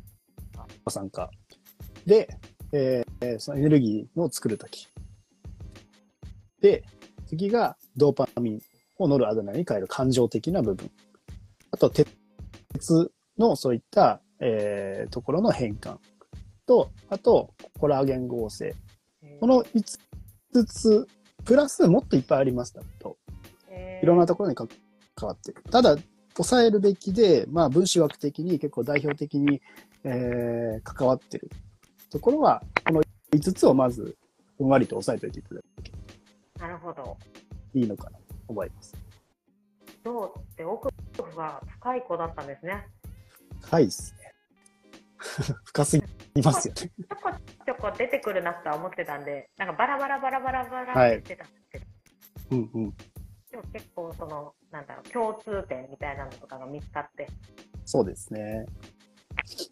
[0.89, 1.29] 酸化。
[2.07, 2.27] で、
[2.71, 4.87] えーそのエネルギーの作るとき。
[6.59, 6.83] で、
[7.27, 8.61] 次がドーパミン
[8.97, 10.89] をノルアドナに変える感情的な部分。
[11.69, 12.09] あと、鉄
[13.37, 15.97] のそういった、えーところの変換。
[16.65, 18.73] と、あと、コラーゲン合成。
[19.39, 21.07] この5つ、
[21.45, 23.17] プラスもっといっぱいありますと、
[23.69, 24.67] えーいろんなところに関
[25.21, 25.63] わってる。
[25.71, 25.95] ただ、
[26.35, 29.61] 抑えるべきで、まあ、分子枠的に結構代表的に、
[30.03, 31.49] えー関わってる
[32.09, 34.17] ところは、この5つをまず、
[34.57, 35.97] ふんわりと押さえておいていただける
[36.59, 37.03] なるほど。
[37.03, 37.17] と
[37.73, 38.93] いいのかなと思います。
[40.03, 40.89] 銅って奥
[41.35, 42.87] が深い子だったんですね。
[43.61, 44.33] 深いですね。
[45.63, 46.03] 深すぎ
[46.41, 46.81] ますよね。
[46.81, 47.31] ちょこ
[47.65, 51.85] ちょこ出てくるなとは思ってたんで、なんかバラバラバラバラバラはいって言ってたんですけど、
[52.51, 52.93] うんうん。
[53.51, 57.27] でも結構その、なんだろう、共通点みたいなのとかが見つかって、
[57.85, 58.65] そうですね。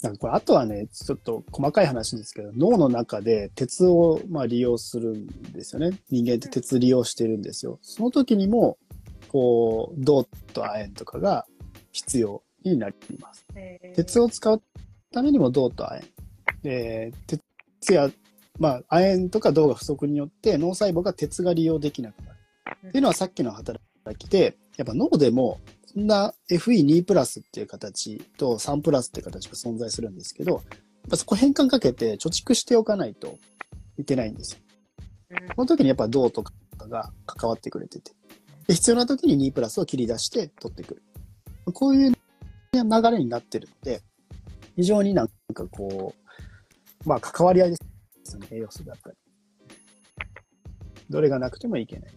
[0.02, 5.98] なんかこれ、あとはね、ちょっと細かい話ですけど、脳の中で鉄をまあ利用するんですよね。
[6.10, 7.80] 人間って鉄利用してるんですよ。
[7.82, 8.78] その時にも、
[9.30, 11.46] こう、銅と亜鉛とかが
[11.92, 13.46] 必要になります。
[13.56, 14.62] えー鉄を使う
[15.12, 16.21] ためにも銅と亜鉛。
[16.64, 18.10] で鉄や、
[18.60, 22.38] まあ、亜鉛とか銅が不足によって脳細胞が鉄が利用できなくなる。
[22.88, 23.82] っていうのはさっきの働
[24.18, 25.60] きで、やっぱ脳でも、
[25.94, 30.62] そんな FE2 プラスっていう形と3プラスっていう形が存在するんですけど、やっ
[31.10, 33.38] ぱそこ変換かけて貯蓄しておかないと
[33.98, 34.60] いけないんですよ。
[34.64, 34.72] うん
[35.56, 36.52] この時にやっぱ銅とか
[36.90, 38.12] が関わってくれてて。
[38.68, 41.04] で必要な時に2プラスを切り出して取ってくる。
[41.74, 42.12] こういう
[42.74, 44.02] 流れになってるので、
[44.76, 46.21] 非常になんかこう、
[47.06, 47.78] まあ関わり合いで
[48.24, 49.18] すよね、栄養素だったり。
[51.10, 52.14] どれがなくてもいけない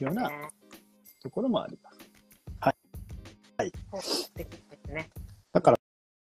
[0.00, 0.48] ようなね
[1.22, 1.96] ところもあります。
[3.90, 5.08] そう素敵ですね。
[5.52, 5.78] だから、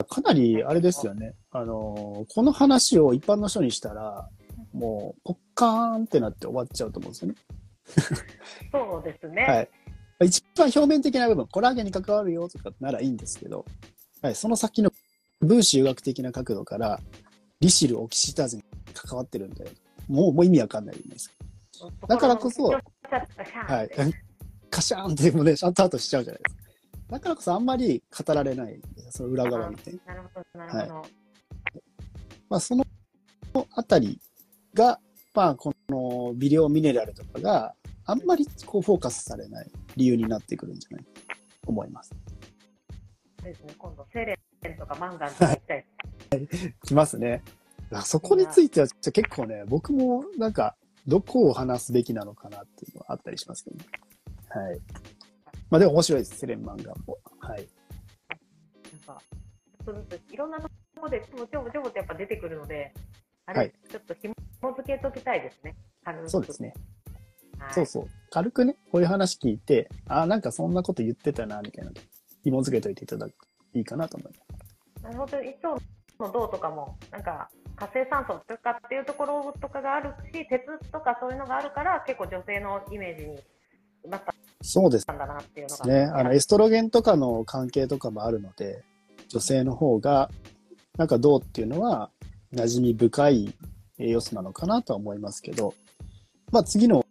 [0.06, 1.36] かなりあれですよね。
[1.52, 4.28] あのーこの話を一般の人にしたら、
[4.74, 7.36] もう、ポッカーンってなって終わっちゃうと思うんですよね。
[8.72, 9.44] そうですね。
[9.44, 10.28] はい。
[10.28, 13.66] 一番表面的な部分、コラーゲンに関わるよとかならいいんですけど、
[14.22, 14.92] はい、その先の
[15.40, 17.00] 分子有学的な角度から、
[17.62, 19.72] リシル、オキシターゼに関わってるんだよ。
[20.08, 21.36] もう、もう意味わかんないじゃないですか。
[22.08, 23.90] だからこそはい。
[24.70, 26.62] カシャーンってもね、シャントアウトしちゃうじゃないですか。
[27.10, 30.16] だからこそあんまり語られないその裏側みたいな。
[30.16, 31.08] なるほど、なるほど。
[32.50, 32.86] まあ、その
[33.76, 34.20] あたり
[34.74, 35.00] が、
[35.34, 41.12] まあ、この微量ミネラルとかがあんまりこうフォーカスされない理由になってくるんじゃないか
[41.64, 42.12] と思います。
[43.44, 45.86] ですね、今度、セレンとかマンガンとか行きたい。
[46.86, 47.44] きますね。
[47.92, 50.76] あそこについては結構ね、僕もなんか、
[51.08, 53.86] どこを話すべきなのかなっていうのはあったりしますけどね。
[54.50, 54.80] はい。
[55.70, 57.18] まあでも面白いです、セレンマンガンも。
[57.40, 57.68] はい。
[58.94, 59.22] なんか、
[60.30, 62.94] いろんなところでちょぼちょぼちょぼってやっぱ出てくるので、
[63.46, 64.34] あれ、はいちょっと紐
[64.78, 65.76] 付けときたいですね。
[66.28, 66.74] そうですね。
[67.58, 68.06] はい、そうそう。
[68.30, 71.98] 軽くね、こういう話聞いて、ああ、なんかそんなこと言ってたな、みたいなの
[72.44, 73.38] 紐付けといていただくと
[73.74, 75.04] いいかなと思います。
[75.04, 75.78] なるほど、一応
[76.22, 83.38] の銅とかも、なんか、活性酸素とかっていうところとかがあるし、鉄とかそういうのがあるから、結構女性のイメージに
[84.10, 84.22] なっ
[84.64, 85.08] そうです。
[85.88, 86.04] ね。
[86.14, 88.84] あの、エストロゲンとかの関係とかもあるので、
[89.28, 90.30] 女性の方が、
[90.98, 92.12] なんか銅っていうのは、
[92.54, 93.54] 馴染み深い
[93.98, 95.74] 栄養素なのかなとは思いますけど、
[96.52, 97.06] まあ次の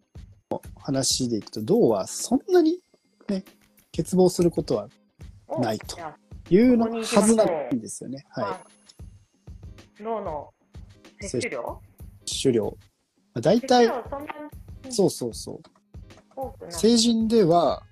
[0.78, 2.78] 話でいくと、銅はそんなに
[3.28, 3.44] ね、
[3.96, 4.88] 欠乏することは
[5.48, 5.98] おないと
[6.50, 8.24] いうのはずなんですよね。
[8.28, 8.60] はま
[10.00, 10.52] あ銅の
[11.20, 11.80] 摂取量？
[12.24, 12.42] い。
[12.42, 12.64] 種量。
[12.64, 16.72] まあ大摂取体、量そうそうそう。
[16.72, 17.82] 成人では、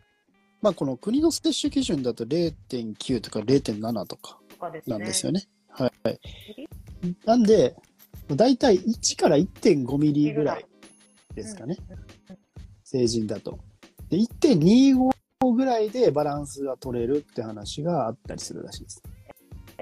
[0.63, 4.39] まあこの国の摂取基準だと0.9とか0.7とか。
[4.87, 5.45] なんですよね。
[5.69, 5.93] はい。
[7.25, 7.77] なんで、
[8.29, 10.67] だいたい1から1.5ミリぐらい
[11.35, 11.77] ですかね。
[12.83, 13.61] 成人だと。
[14.09, 15.13] で、1.25
[15.53, 19.03] ぐらいでバランスが取れるって話があったりするらしいです。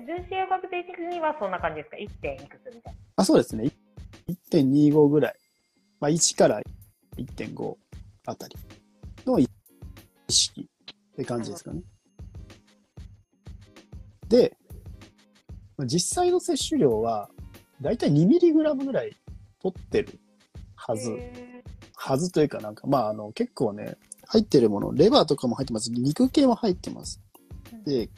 [0.07, 2.09] 純子栄学的にはそんな感じですか ?1.
[2.23, 3.71] 点いくつみたいあ、そうですね。
[4.53, 5.35] 1.25ぐらい。
[6.01, 6.61] まあ1から
[7.17, 7.75] 1.5
[8.27, 8.57] あたり
[9.27, 9.49] の意
[10.29, 11.83] 識って感じですかね。
[14.29, 14.57] で、
[15.77, 17.29] まあ実際の摂取量は、
[17.81, 19.17] だいたい2ミリグラムぐらい
[19.61, 20.21] 取ってる
[20.77, 21.01] はな。
[21.01, 21.11] ず。
[21.13, 21.65] へ
[21.97, 23.97] はずというかなんか、まああの結構ね、
[24.29, 25.91] 入ってるもの、レバーとかも入ってます。
[25.91, 27.21] 肉系も入ってます。
[27.85, 28.09] で、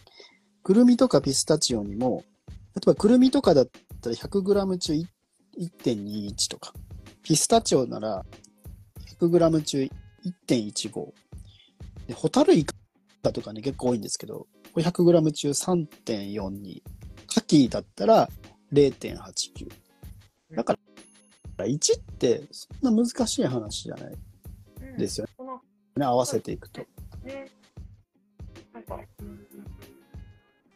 [0.69, 3.69] くるみとかピスタチオにも、例えばくるみとかだっ
[4.03, 6.75] たら 100g 中1.21とか、
[7.23, 8.27] ピスタチオなら
[9.19, 9.89] 100g 中
[10.47, 11.13] 1.15。
[12.09, 16.83] で、ホタルイカとかね、結構多いんですけど、これ 100g 中3.42。
[17.27, 18.29] カキだったら
[18.71, 19.73] 0.89。
[20.55, 20.77] だか
[21.57, 24.15] ら、1ってそんな難しい話じゃない
[24.83, 25.63] うんですよこの
[25.97, 26.83] ね、合わせていくと。
[27.25, 27.49] ね、
[28.75, 29.01] なんか、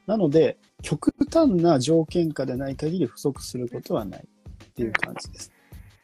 [0.07, 4.27] なので、極端な条件下でない限り不足することはない
[4.65, 5.53] っていう感じです。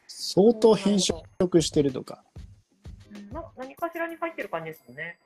[0.07, 1.23] 相当変色
[1.63, 2.25] してるとか、
[3.13, 5.19] うんな何かしらに入ってる感じですよね。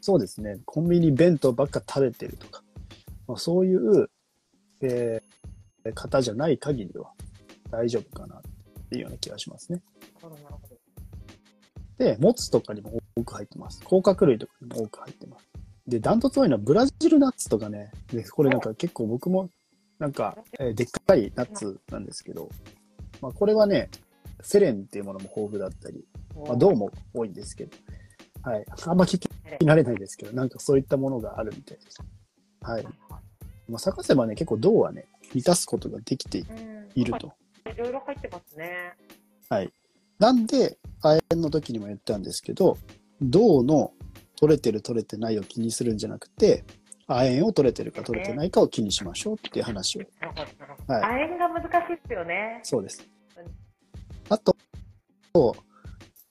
[0.00, 2.62] そうですね、コンビニ弁当ばっか食べてるとか、
[3.26, 4.10] まあ、そういう、
[4.80, 5.32] えー
[5.90, 7.10] 方じゃない限りは
[7.70, 8.42] 大丈夫かなっ
[8.88, 9.80] ていうような気がしますね。
[10.22, 10.76] なるほど。
[11.98, 13.82] で、もつとかにも多く入ってます。
[13.82, 15.51] 甲殻類とかにも多く入ってます。
[15.92, 17.90] で、ダントツ多いのはブラジルナッツとかね。
[18.12, 19.50] で、これなんか結構僕も、
[19.98, 22.48] なんか、えーでっかいナッツなんですけど、
[23.20, 23.90] まあこれはね、
[24.40, 27.76] セレンっていうものも豊富だったり、まあ銅も多いんですけど、
[28.42, 28.64] はい。
[28.86, 29.28] あんま聞き
[29.60, 32.00] 慣れないですけど、なんかそういったものがあるみたいです。
[32.62, 32.84] はい。
[33.68, 37.12] まあ探せばね、結構銅はね、満たすことができてうんいる。
[37.18, 37.32] と。
[37.70, 38.94] いろいろ入ってますね。
[39.50, 39.72] はい。
[40.18, 42.78] なんで、亜鉛の時にも言ったんですけど、
[43.20, 43.92] 銅の
[44.42, 46.64] 取れてる取れてないを気にするんじゃなくて、
[47.06, 50.02] 亜鉛を取れてるか取れてないかを気にしましょうっていう話を。
[50.88, 52.58] はい亜鉛が難しいですよね。
[52.64, 53.08] そうです。
[54.28, 54.56] あと、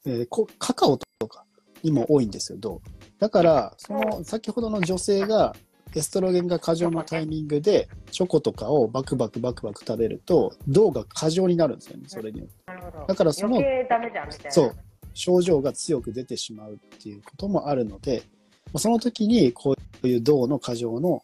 [0.04, 1.46] えーこカカオとか
[1.82, 2.82] にも多いんですよ、銅。
[3.18, 5.56] だから、その先ほどの女性が
[5.96, 12.54] エストロゲンが過剰のタイミングでチョコとかをバクバクバクバク食べると、銅が過剰になるんですよね、それによって。
[13.08, 13.58] だからその。
[14.50, 14.76] そう
[15.14, 18.22] 症状が強く出てしまうっていうこともあるので、
[18.66, 21.22] まあその時にこういう銅の過剰の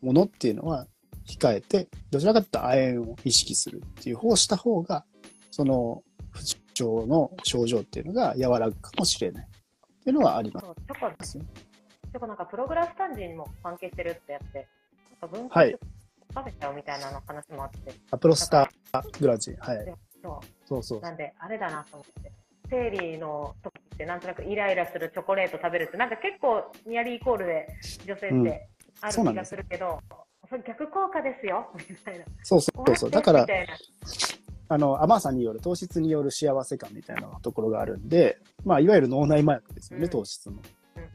[0.00, 0.86] ものっていうのは
[1.26, 5.04] 控えて、どちらかというと亜鉛を意識するっていう方をした方が、
[5.50, 10.74] その不調の症状っていうのが和らぐかもしれないっていうのはありますよ。
[12.12, 14.68] チョコなんかプログラスタンジンにも関係してるってやって、
[15.20, 15.78] なんか分はい泌
[16.34, 19.56] 食べちゃうみたいなの話もあって、アプロスターグラジン。
[19.56, 19.94] はい。
[20.22, 21.02] そそうそうう。。
[21.02, 22.32] なんで、あれだなと思って。
[22.72, 27.66] 生理の時ってなんとなくイライラするチョコレート食べるって、なんか結構ニアリーイコールで
[28.06, 28.68] 女性って
[29.02, 30.00] ある気がすするけど、
[30.48, 32.24] それ逆効果ですよ、みたいな。
[32.42, 33.10] そうそうそう。
[33.10, 33.46] だから
[34.68, 40.56] あの、甘さによる、糖質による幸せ感みたいなところがあるんで、まあ、いわゆる脳内麻薬ですよね、うん糖質の。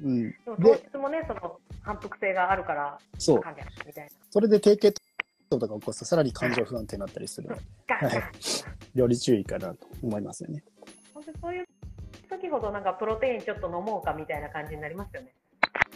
[0.04, 0.30] うん。
[0.30, 3.42] でも糖で、質もね、その反復性があるから、そう。
[4.30, 5.02] それで低血
[5.50, 8.18] 糖とか起こすと、さらに感情不安定になったりするので、ガンガンは
[8.96, 10.64] いより注意かなと思いますよね。
[11.42, 11.66] そういう
[12.30, 15.34] 時ほどなんかプロテインちょっと飲もうかみたいな感じになりますよね。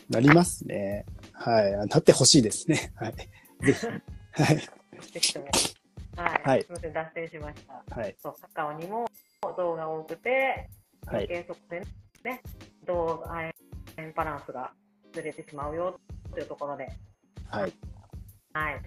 [0.09, 1.05] なりますね。
[1.33, 1.71] はい。
[1.87, 2.91] なってほしいですね。
[2.95, 3.13] はい。
[3.13, 3.85] ぜひ。
[3.85, 4.57] はい。
[4.57, 5.47] ぜひとも。
[6.17, 6.41] はい。
[6.43, 7.95] はいすみません、脱線しました。
[7.95, 8.15] はい。
[8.21, 9.07] そう、カカオにも
[9.57, 10.69] 銅が多くて、
[11.07, 11.27] はい。
[11.27, 11.81] 計測で
[12.23, 12.41] ね、
[12.85, 13.51] 銅亜
[13.97, 14.71] 鉛バランスが
[15.13, 15.99] ずれてしまうよ
[16.31, 16.87] というところで、
[17.49, 17.73] はい。
[18.53, 18.81] はい。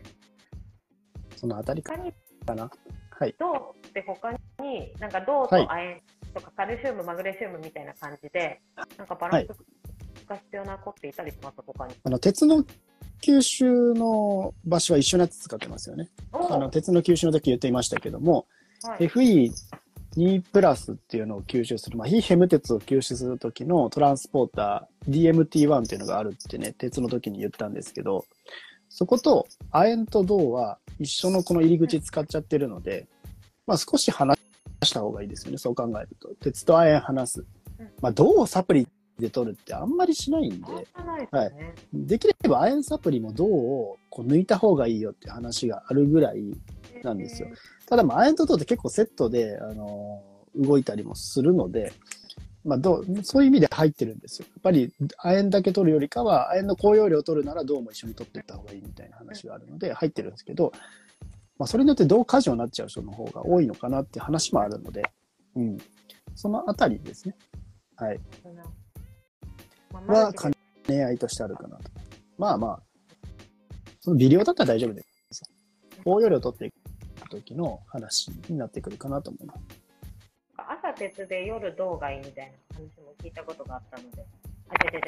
[1.36, 2.12] そのあたり他に
[2.46, 2.70] かな。
[3.10, 3.34] はい。
[3.38, 6.02] 銅って他に、なんか銅と亜鉛
[6.34, 8.60] とかカルシウム、マグネシウムみたいな感じで、
[8.98, 9.48] なんかバランス
[10.26, 11.94] が必要な子っていたりします、他に。
[12.02, 12.64] あの、鉄の
[13.22, 16.10] 吸収の場所は一緒のやつ使ってますよね。
[16.32, 18.46] おあの、鉄の吸収の時言っていましたけども、
[18.82, 28.24] はい、FE2 プラスっていうのを吸収する、まあ、非ヘム鉄を吸収する時のトランスポーター DMT1 っていうのがあるってね、鉄の時に言ったんですけど、
[28.88, 33.08] そこと亜鉛と銅は一緒のこの入り口使っちゃってるので、
[33.66, 34.34] まあ少し離
[34.84, 36.28] した方がいいですよね、そう考えると。
[36.40, 37.44] 鉄と亜鉛離す。
[38.00, 41.52] まあ銅をサプリで取るってあんまりしないんで、あんまない
[41.92, 46.42] できれば亜鉛サプリも銅をこう抜いた方がいいよって話があるぐらい
[47.02, 47.48] なんですよ。
[47.86, 51.92] ただまあ、亜鉛と銅って結構セットで、あのー動いたりもするので、
[52.64, 54.46] まあ、銅そういう意味で入ってるんですよ。
[54.48, 60.72] やっぱり亜鉛だけ取るよりかは、亜鉛の高容量を取るなら銅も一緒に取っていった方がいいみたいな話があるので、入ってるんですけど、
[61.58, 65.02] まあ、それによって銅過剰になっちゃう人の方が多いのかなって話もあるので、
[65.54, 65.78] うん。
[66.34, 67.36] そのあたりですね。
[67.96, 68.20] はい。
[68.42, 68.64] そんな
[69.92, 70.52] まあは兼
[70.88, 71.84] ね合いとしてあるかなと。
[72.36, 72.82] まあまあ、
[74.00, 75.46] その微量だったら大丈夫ですよ。
[76.04, 76.74] 高容量を取っていく
[77.30, 79.60] 時の話になってくるかなと思います。
[80.56, 84.26] 朝鉄で夜銅がいいみたいな話も聞いたことがあったので。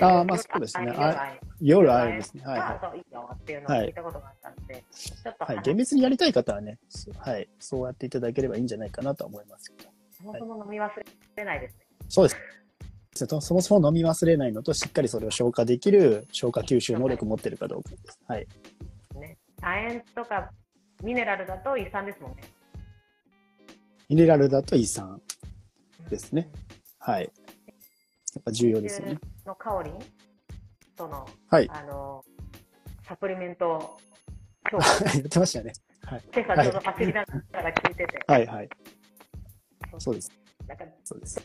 [0.00, 2.42] あ、あーまあそうですね夜亜鉛夜あるですね。
[2.44, 5.46] はいあはいいよっていうのを聞いたことがあったので、ちょっとい。
[5.46, 5.56] はい。
[5.56, 7.48] 話厳密にやりたい方はね、そうはい。
[7.58, 9.90] そうやっていただければいいんじゃないかなと思いますけど。
[10.10, 10.90] そもそも飲み忘
[11.36, 11.86] れないですね。
[12.08, 12.36] そうです。
[13.26, 18.18] そそもそも飲み忘れないのと、しっかりそれを消化できる消化吸収能力を持ってるかどうかです。
[18.26, 18.46] はい。
[19.18, 20.50] ね亜鉛とか
[21.02, 22.42] ミネラルだと胃酸ですもんね。
[24.08, 25.20] ミネラルだと胃酸
[26.10, 26.50] ですね。
[26.98, 27.22] はい。
[27.22, 29.18] やっぱ重要ですよね。
[29.46, 29.92] の香り？
[30.98, 31.68] その、はい。
[31.70, 32.24] あの、
[33.06, 33.98] サプリメント
[34.70, 34.78] 評
[35.14, 35.72] 言ってましたよね。
[36.04, 36.22] はい。
[36.34, 38.68] 今朝ちょうど走りながら聞いてて、はいはい。
[39.98, 40.30] そうです。
[40.66, 41.40] なんかそうです。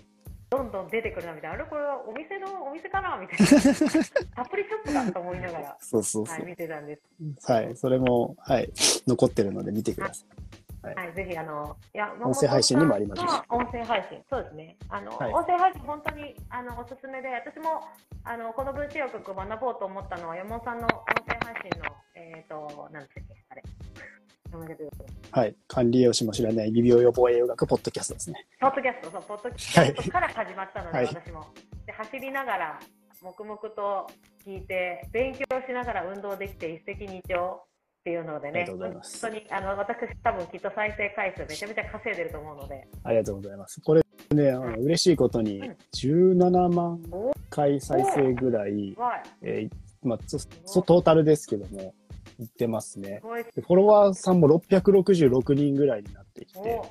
[0.50, 7.02] どんどん出てくるなみたいな、あれこれはお店のお店かなみたいな、 サプリショップだと思いながら、そうそうそはい、見てたんです。
[7.22, 7.54] う。
[7.54, 7.76] はい。
[7.78, 8.70] それも、はい。
[9.08, 10.26] 残ってるので見てくださ
[10.82, 14.78] はい、ぜひあの、いや、音声配信にもあります音声配信、そうですね。
[14.90, 17.82] あの、はい音声配信本当にあのおすすめで、私も
[18.24, 20.90] あのこの分子学を学ぼうと思ったのは山本さんの音
[21.28, 23.64] 声配信のえっ、となんでしたっけあれ。
[25.32, 25.56] はい。
[25.68, 28.46] 管理栄養士も知らない微病予防栄養学ポッドキャストですね。
[28.60, 31.46] ポッドキャスト、そう、ポッドキャストから始まったので、はい私も。
[31.86, 32.80] で、走りながら、
[33.22, 34.10] 黙々と
[34.46, 37.40] 聞いて、勉強しながら運動できて一石二鳥
[38.02, 43.80] っていうのでね、本当に、あの、私多分きっと再生回数めちゃめちゃ稼いでると思うので、ありがとうございます。
[43.82, 45.78] これね、あの嬉しいことにうん。
[45.94, 47.00] 17万
[47.52, 48.96] 回再生ぐらい、
[49.44, 51.94] えーまあ、そそトータルですけども、
[52.40, 53.22] いってますね。
[53.22, 56.82] フォロワーさんも666人ぐらいになってきおて、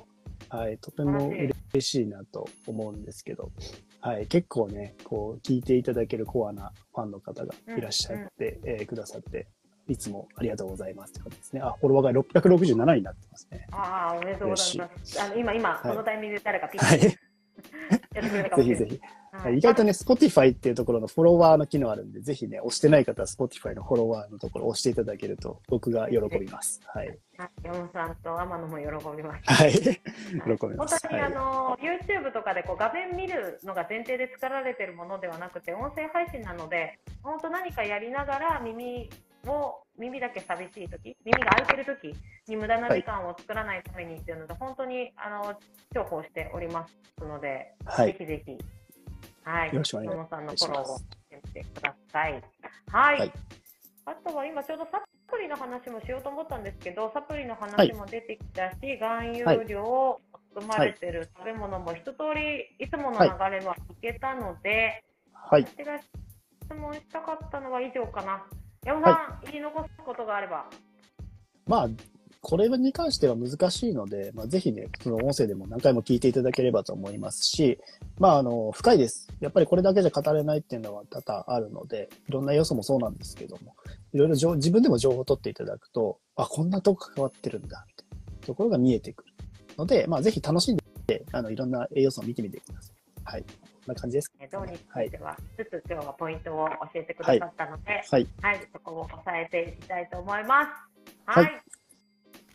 [0.47, 3.51] はい、とても嬉しいなと思うんですけど、
[3.99, 9.47] はい、結構ね、こう、聞いていただけるコアなファンの方がいらっしゃって、えーくださって、
[9.87, 11.61] いつもありがとうございますって感じですね。
[11.61, 13.67] あ、フォロワーが667になってますね。
[13.71, 15.21] ああ、おめでとうございます。
[15.21, 16.99] あの今、今、はいこのタイミングで誰かピッはい。
[18.57, 18.99] ぜひぜひ。
[19.31, 26.81] ははい意外とね、Spotify っていうところのフォロワーの機能あるんで、ぜひね、押してない方は Spotify のフォロワーのところを押していただけると、僕が喜びます。
[26.85, 27.07] はい。
[27.07, 27.19] はい
[27.63, 29.53] 山本さんと天野も喜びます。
[29.53, 29.71] はい。
[29.73, 31.01] 喜び本ます。
[31.01, 31.23] 当に、はい。
[31.23, 39.09] あの YouTube とかでこう画面見るのが前提で作られているものではなくて音声配信なので本当何かやりながら耳
[39.47, 42.15] を耳だけ寂しい時耳が開いてる時
[42.47, 45.53] に無駄な時間を作らないためにっていうので、本当にあの
[45.93, 48.57] 重宝しておりますので、はいぜひぜひ、
[49.43, 50.97] はい、よろしくお願い野々さんのフしォローを。
[50.97, 52.43] してみてください。
[52.91, 53.19] はい。
[53.19, 53.31] はい
[54.05, 60.19] あとは今ちょうどサプリの話もしようと思ったんですけど、サプリの話も出てきたし、含有量
[60.53, 65.63] 含まれてる食べ物も一通りいつもの流れはいけたので、はい。
[65.63, 66.09] 私が質
[66.75, 68.43] 問したかったのは以上かな。
[68.85, 70.65] 山本さん、言い残すことがあれば。
[71.67, 71.89] まあ、
[72.41, 77.77] これに関しては難しいので、まあ、ぜひね、その音声でも何回も聞いていただければと思いますし、
[78.17, 79.27] まあ、あの、深いです。
[79.39, 83.75] やっぱりこれだけじゃ語れないっていうのは多々あるので、いろんな要素もそうなんですけども、
[84.13, 89.33] いろいろ情自分でも情報を取っていただくと、あ、こんなとこ関わってるんだ、ってところが見えてくる
[89.77, 92.95] ので、まあ、ぜひ楽しんで、あの、いろんな栄養素を見てみてください。
[93.23, 93.43] はい。
[93.43, 93.47] こ
[93.85, 98.27] んな感じですかえー銅については、つつ今日はポイントを教えてくださったので、はい。
[98.41, 100.69] はい、そこを押さえていきたいと思います。
[101.25, 101.41] は。
[101.41, 101.47] はいい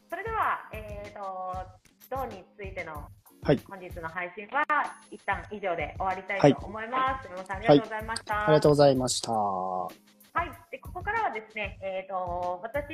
[0.09, 1.77] それでは、えっ、と、
[2.11, 3.09] 銅についての
[3.43, 4.65] はい本日の配信は
[5.11, 7.27] 一旦以上で終わりたいと思います。
[7.29, 8.43] 山本さんありがとうございました。
[8.43, 10.16] ありがとうございました。
[10.37, 12.93] はい、でここからはですね、えー、と私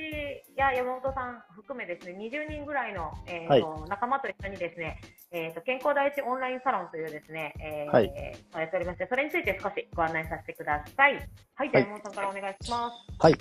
[0.57, 5.01] や山本さん含めですね20人ぐらいの、えーと仲間と一緒にですね、
[5.32, 8.07] えー、と健康第一オンラインサロンというですね、えーはい
[8.55, 11.14] やっておりましてそれについて少しご案内させてください。
[11.55, 12.95] はい、山本さんからお願いします。
[13.18, 13.34] はい。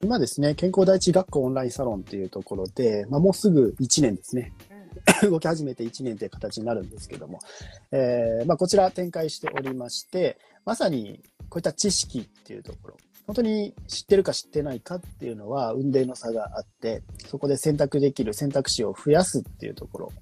[0.00, 4.52] 今ですね、健康第一学校オンラインサロンというところで、まあ、もうすぐ1年ですね。
[4.70, 4.78] うん
[5.30, 7.38] 動き始めて1年という形になるんですけども、
[7.92, 12.96] えーまあ、こちら展開しておりまして、まさにこういった知識っていうところ、
[13.28, 20.12] 本当に知ってるか知ってないかっていうのは運命の差があって、そこで選択できる選択肢を増やすっていうところ、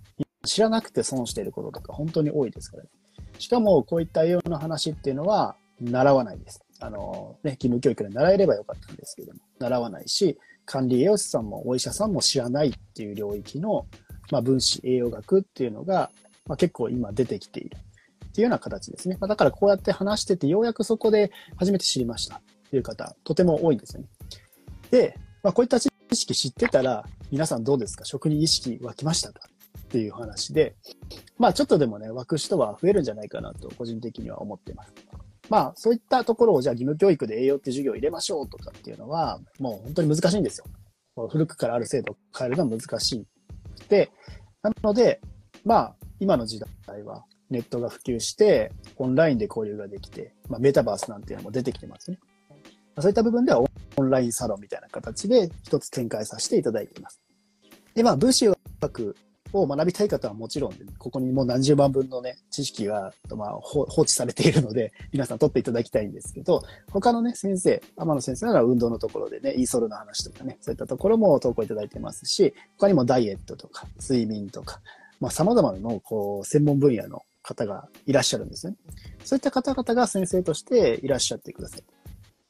[0.45, 2.91] 知らなくて損していることとか本当に多いですからね。
[3.39, 6.63] しかもこういった栄養の話っていうのは習わないです。
[6.81, 13.87] あの、ね、義務教育で習えればよかったんですけども、習わないし、管理栄養士さんもお医者さんも知らないっていう領域の
[14.31, 16.11] まあ、分子栄養学っていうのが、
[16.47, 19.17] まあ、結構今出てきているっていうような形ですね。
[19.21, 22.41] まあ、だからこうやって話してて、ようやくそこで初めて知りました
[22.71, 24.09] という方、とても多いんですよね。
[24.91, 28.05] で、まあ、こういった知識知ってたら、皆さんどうですか？
[28.05, 29.49] 食に意識湧きましたか？
[29.79, 30.75] っていう話で、
[31.39, 34.93] まあちょっとでもね、湧く人は増えるんじゃないかなと、個人的には思っています。
[35.49, 41.29] まあそういったところをじゃあ義務教育で栄養って授業を入れましょうとかっていうのは、もう本当に難しいんですよ。
[41.29, 43.27] 古くからある制度を変えるのは難し
[43.79, 44.11] くて、
[44.63, 45.21] なので、
[45.65, 52.19] まあ今の時代はネットが普及して、オンラインで交流ができて、まあメタバースなんていうのも出てきてますね。
[52.99, 57.21] そういった部分ではオンラインサロンみたいな形で一つ展開させていただいています。
[57.95, 59.17] で、まあ、分子学
[59.53, 74.81] を学びたい方はもちろん、ここにもう何十万分のね、知識が、まあ、放放置されているので、皆さん取っていただきたいんですけど、他のね、先生、天野先生なら運動のところでね、イーソルの話とかね、そういったところも投稿いただいてますし、他にもダイエットとか、睡眠とか、
[75.21, 78.77] まあ、様々なの、こう、専門分野の方がいらっしゃるんですね。
[79.25, 81.96] そういった方々が先生としていらっしゃってください。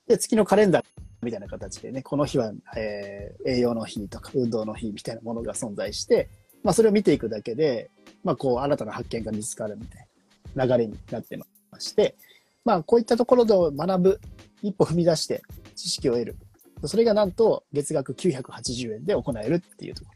[0.07, 0.85] で、月のカレンダー
[1.23, 6.29] みたいな形でね、この日は、えー栄養の日とか運動の日みたいなものが存在して、
[6.63, 7.91] まあそれを見ていくだけで、
[8.25, 10.07] まあこう新たな発見が見つかるみたい
[10.55, 11.47] な流れになってま
[11.79, 12.17] して、
[12.65, 14.21] まあこういったところで学ぶ、
[14.63, 15.43] 一歩踏み出して
[15.75, 16.37] 知識を得る。
[16.85, 20.11] それがなんと月額980円で行えるっていうとこ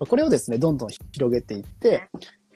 [0.00, 0.06] ろ。
[0.06, 2.08] これをですね、どんどん広げていって、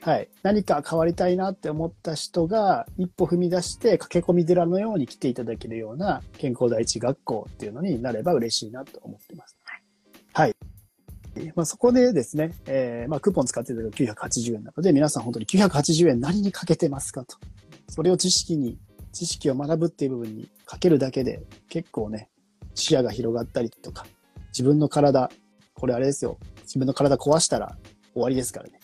[0.04, 0.28] はい。
[0.42, 9.56] 何か変わりたいなって思った人が一歩踏み出して駆け込み寺のように来ていただけるような健康第一学校っていうのになれば嬉しいなと思ってます。
[10.34, 10.54] はい。
[11.54, 17.38] まあ、そこでですね、えーまあ、クーポン使っていただく980円なので、皆さん本当に980円何にかけてますかと。
[17.88, 18.78] それを知識に、
[19.12, 21.40] 知識を学ぶっていう部分にかけるだけで、
[21.70, 22.28] 結構ね、
[22.74, 24.04] 視野が広がったりとか、
[24.48, 25.30] 自分の体、
[25.72, 27.78] これあれですよ、自分の体壊したら
[28.12, 28.80] 終わりですからね。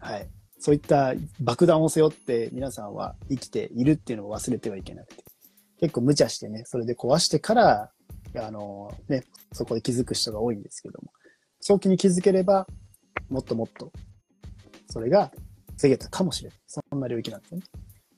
[0.00, 0.28] はい。
[0.60, 5.24] そういった爆弾を背負って皆さんは生きているっていうのを忘れてはいけなくて。
[5.80, 7.90] 結構無茶してね、それで壊してから、
[8.36, 11.12] あのね、そこで気づく人が多いんですけども、
[11.60, 12.66] 早期に気づければ、
[13.30, 13.90] もっともっと、
[14.90, 15.32] それが
[15.78, 16.58] 防げたかもしれない。
[16.66, 17.62] そんな領域なんですね。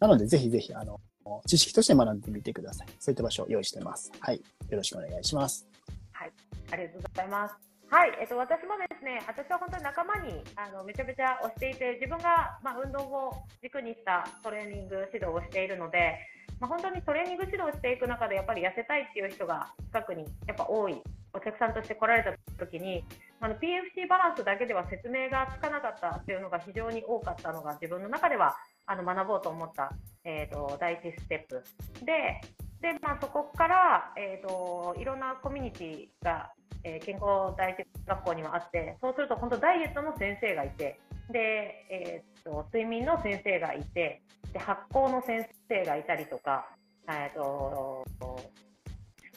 [0.01, 1.01] なので、ぜひぜひ、あの、
[1.47, 2.89] 知識として学んでみてください。
[2.99, 4.11] そういった場所を用意してます。
[4.19, 4.43] はい。
[4.69, 5.69] よろしくお願いします。
[6.13, 6.33] はい
[6.71, 7.72] ありがとうございます。
[7.93, 16.17] はい、えっと、私もですね、私は本当に仲間にあのめちゃめちゃ推していて、自分が、まあ、運動を軸にしたトレーニング指導をしているので、
[16.59, 20.97] まあ、本当にトレーニング指導していく中で、やっぱり痩せたいっていう人が近くにやっぱ多い、
[21.35, 23.05] お客さんとして来られた時に、
[23.41, 29.93] あの PFC バランスだけでは説明がつかなかったっていうのが非常に多かったのが、自分の中ではあの学ぼうと思った、
[30.25, 31.63] えー、と第一ステップ。
[32.07, 32.41] で、
[32.83, 36.51] でまあ、そこから、えー、といろんなコミュニティが
[36.85, 40.99] えー健康第一学校にはあってそうすると本当ダイエットの先生がいて
[41.31, 44.23] で、えー、と睡眠の先生がいて
[44.53, 46.67] で発酵の先生がいたりとか、
[47.09, 48.05] えー、と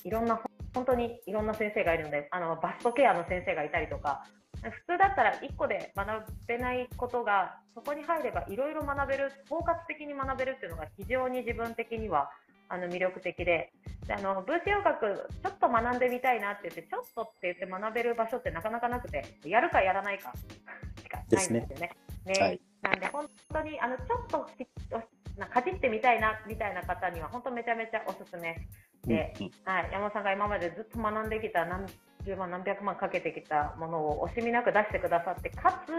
[0.04, 0.39] いろんな
[0.74, 4.26] 本当にいろんな先生がいるのであのバストケアの先生がいたりとか
[4.62, 12.30] 普通だったら1個で学べないことがそこに入ればいろいろ学べる包括的に学べるっていうのが非常に自分的には
[12.70, 13.72] あの魅力的で。
[14.07, 20.32] であの分子洋楽ちょっと学んでみたいなって言ってちょっとって言って学べる場所ってなかなかなくてやるかやらないか。
[21.01, 21.91] しかないんですよね。
[22.26, 22.34] ね。
[22.39, 22.61] はい。
[22.82, 24.68] なんで本当にあのちょっとし
[25.38, 28.55] なかじってみたいなみたいな方には本当めちゃめちゃおすすめ
[29.05, 29.51] で、うんうん。
[29.66, 31.86] はい、山本さんが今までずっと学んできた何
[32.26, 35.91] 十万何百万かけてきたものを惜しみなく出してくださってかつ、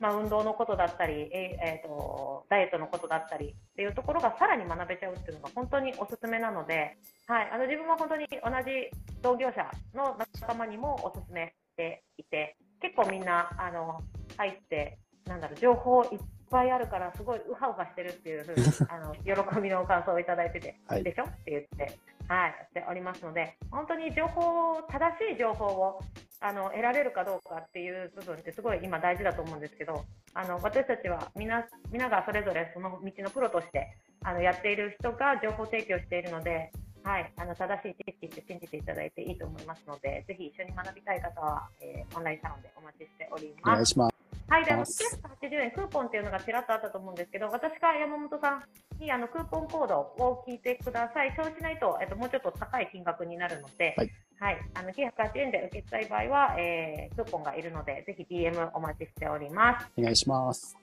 [0.00, 6.96] まあ、運動のことだったり、ええーとダイエットのことだったりっていうところがさらに学べちゃうっていうのが本当におすすめなので、
[7.26, 8.90] はい、あの自分は本当に同じ
[9.22, 14.00] 同業者の仲間にもおすすめしていて結構みんなあの
[14.36, 16.18] 入ってなんだろう情報いっ
[16.50, 21.04] ぱいあるからすごいウハウハしてるっていうふうに あの喜びの感想をいただいてて、はい。
[21.04, 21.24] でしょ？
[21.24, 21.98] って言って、
[22.30, 25.98] はい、しておりますので本当に情報正しい情報を
[26.38, 36.70] あの得られるかどうかっていう部分ってすごい今大事だと思うんですけどあの私たちはみんな皆がそれぞれその道のプロとしてあのやっている人が情報提供しているので、
[37.02, 43.52] はい、あの正しい知識って信じていただいていいと思いますのでぜひ一緒に学びたい方は、えーオンラインサロンでお待ちしており。
[43.62, 44.09] ます。
[44.50, 44.98] はい、であのます
[45.40, 48.64] 980円クーポンっていうのがちらっとあったと思うんですけど、私か山本さん
[49.00, 51.32] にあのクーポンコードを聞いてください。
[51.36, 53.94] そうしないと、えっと、もうちょっと高い金額になるので、
[54.40, 59.88] はい、あの980円で受けたい場合は、えー、クーポンがいるので、ぜひ DM お待ちしております。
[59.96, 60.76] お願いします。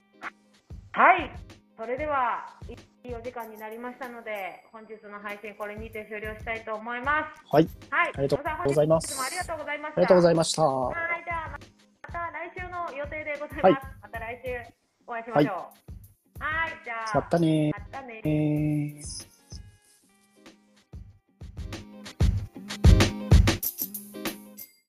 [0.94, 1.30] はい、
[1.78, 2.48] それでは
[3.04, 7.54] いいお時間になりましたので、本日の配信これにて終了したいと思います。
[7.54, 9.98] はい、はい、ありがとうございますありがとうございました。
[9.98, 10.64] ありがとうございました。
[10.64, 10.96] はい、
[11.26, 11.77] じゃあ、
[12.08, 13.64] また来週の予定でございます。
[13.64, 14.74] はいまた来週
[15.06, 16.44] お会いしましょう。
[16.44, 19.27] はい、じゃあ、またねまたねー。